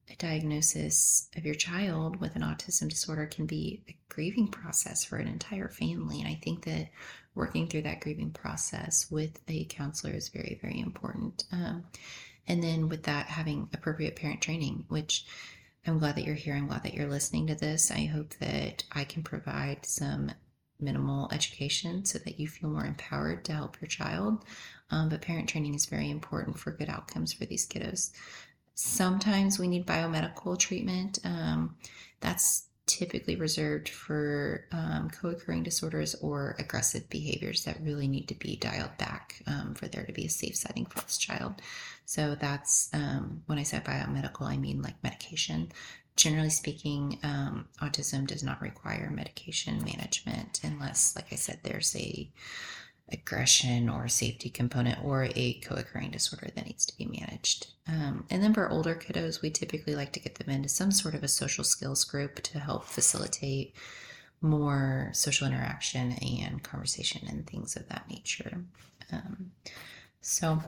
a 0.10 0.16
diagnosis 0.18 1.30
of 1.36 1.46
your 1.46 1.56
child 1.56 2.20
with 2.20 2.36
an 2.36 2.42
autism 2.42 2.90
disorder 2.90 3.26
can 3.26 3.46
be 3.46 3.84
a 3.88 3.96
grieving 4.10 4.48
process 4.48 5.04
for 5.04 5.18
an 5.18 5.28
entire 5.28 5.70
family. 5.70 6.20
And 6.20 6.28
I 6.28 6.40
think 6.44 6.66
that 6.66 6.90
working 7.36 7.68
through 7.68 7.84
that 7.84 8.02
grieving 8.02 8.32
process 8.32 9.10
with 9.10 9.40
a 9.48 9.66
counselor 9.66 10.14
is 10.14 10.30
very, 10.30 10.60
very 10.62 10.80
important. 10.80 11.46
Um, 11.52 11.86
and 12.48 12.62
then 12.62 12.90
with 12.90 13.04
that, 13.04 13.28
having 13.28 13.70
appropriate 13.74 14.16
parent 14.16 14.42
training, 14.42 14.86
which 14.90 15.26
I'm 15.86 16.00
glad 16.00 16.16
that 16.16 16.26
you're 16.26 16.36
here. 16.36 16.56
I'm 16.56 16.68
glad 16.68 16.84
that 16.84 16.94
you're 16.94 17.10
listening 17.10 17.48
to 17.48 17.56
this. 17.56 17.90
I 17.92 18.06
hope 18.06 18.34
that 18.40 18.84
I 18.92 19.04
can 19.04 19.24
provide 19.24 19.86
some 19.86 20.32
minimal 20.80 21.30
education 21.32 22.06
so 22.06 22.20
that 22.20 22.40
you 22.40 22.48
feel 22.48 22.70
more 22.70 22.86
empowered 22.86 23.46
to 23.46 23.54
help 23.54 23.80
your 23.82 23.88
child. 23.88 24.44
Um, 24.92 25.10
but 25.10 25.22
parent 25.22 25.50
training 25.50 25.74
is 25.76 25.86
very 25.86 26.10
important 26.10 26.60
for 26.60 26.72
good 26.72 26.90
outcomes 26.90 27.34
for 27.34 27.46
these 27.46 27.68
kiddos. 27.68 28.12
Sometimes 28.76 29.58
we 29.58 29.68
need 29.68 29.86
biomedical 29.86 30.58
treatment. 30.58 31.20
Um, 31.24 31.76
that's 32.20 32.68
typically 32.88 33.36
reserved 33.36 33.88
for 33.90 34.66
um, 34.72 35.10
co 35.10 35.30
occurring 35.30 35.64
disorders 35.64 36.16
or 36.16 36.56
aggressive 36.60 37.10
behaviors 37.10 37.64
that 37.64 37.82
really 37.82 38.08
need 38.08 38.28
to 38.28 38.36
be 38.36 38.58
dialed 38.58 38.98
back 38.98 39.42
um, 39.48 39.74
for 39.76 39.88
there 39.88 40.04
to 40.04 40.12
be 40.12 40.26
a 40.26 40.30
safe 40.30 40.56
setting 40.56 40.86
for 40.86 41.00
this 41.02 41.18
child. 41.18 41.62
So 42.06 42.36
that's 42.36 42.90
um, 42.94 43.44
when 43.46 43.58
I 43.58 43.64
say 43.64 43.80
biomedical, 43.80 44.42
I 44.42 44.58
mean 44.58 44.82
like 44.82 45.02
medication. 45.04 45.72
Generally 46.18 46.50
speaking, 46.50 47.18
um, 47.24 47.70
autism 47.82 48.28
does 48.28 48.44
not 48.44 48.62
require 48.62 49.10
medication 49.10 49.82
management 49.86 50.60
unless, 50.64 51.16
like 51.16 51.32
I 51.32 51.36
said, 51.36 51.60
there's 51.64 51.96
a 51.96 52.30
aggression 53.12 53.90
or 53.90 54.08
safety 54.08 54.50
component 54.50 55.04
or 55.04 55.30
a 55.36 55.54
co-occurring 55.66 56.12
disorder 56.12 56.50
that 56.56 56.66
needs 56.66 56.86
to 56.86 56.98
be 56.98 57.06
managed. 57.06 57.68
Um, 57.88 58.26
and 58.30 58.44
then 58.44 58.54
for 58.54 58.70
older 58.70 58.96
kiddos, 58.96 59.42
we 59.42 59.50
typically 59.50 59.96
like 59.96 60.14
to 60.14 60.20
get 60.20 60.36
them 60.36 60.50
into 60.50 60.70
some 60.70 60.92
sort 60.92 61.16
of 61.16 61.24
a 61.24 61.28
social 61.28 61.64
skills 61.64 62.04
group 62.04 62.42
to 62.42 62.60
help 62.60 62.86
facilitate 62.86 63.76
more 64.42 65.10
social 65.14 65.48
interaction 65.48 66.14
and 66.14 66.64
conversation 66.64 67.28
and 67.28 67.48
things 67.48 67.76
of 67.76 67.88
that 67.90 68.10
nature. 68.10 68.64
Um, 69.12 69.52
so 70.22 70.62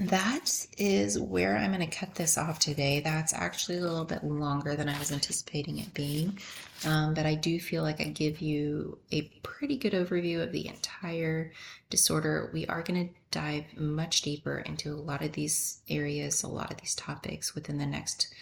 that 0.00 0.66
is 0.76 1.18
where 1.18 1.56
I'm 1.56 1.72
going 1.72 1.88
to 1.88 1.96
cut 1.96 2.14
this 2.14 2.36
off 2.36 2.58
today. 2.58 3.00
That's 3.00 3.32
actually 3.32 3.78
a 3.78 3.82
little 3.82 4.04
bit 4.04 4.24
longer 4.24 4.74
than 4.74 4.88
I 4.88 4.98
was 4.98 5.12
anticipating 5.12 5.78
it 5.78 5.94
being, 5.94 6.38
um, 6.86 7.14
but 7.14 7.26
I 7.26 7.34
do 7.34 7.58
feel 7.58 7.82
like 7.82 8.00
I 8.00 8.04
give 8.04 8.40
you 8.40 8.98
a 9.12 9.22
pretty 9.42 9.76
good 9.76 9.92
overview 9.92 10.42
of 10.42 10.52
the 10.52 10.68
entire 10.68 11.52
disorder. 11.90 12.50
We 12.52 12.66
are 12.66 12.82
going 12.82 13.08
to 13.08 13.14
dive 13.30 13.64
much 13.76 14.22
deeper 14.22 14.58
into 14.58 14.92
a 14.92 14.96
lot 14.96 15.22
of 15.22 15.32
these 15.32 15.80
areas, 15.88 16.42
a 16.42 16.48
lot 16.48 16.70
of 16.70 16.80
these 16.80 16.94
topics 16.94 17.54
within 17.54 17.78
the 17.78 17.86
next 17.86 18.32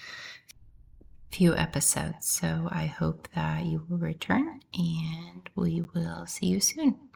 few 1.31 1.55
episodes. 1.57 2.29
So 2.29 2.69
I 2.71 2.87
hope 2.87 3.29
that 3.35 3.65
you 3.65 3.85
will 3.89 3.99
return 3.99 4.61
and 4.75 5.49
we 5.55 5.85
will 5.95 6.27
see 6.27 6.47
you 6.47 6.61
soon. 6.61 7.12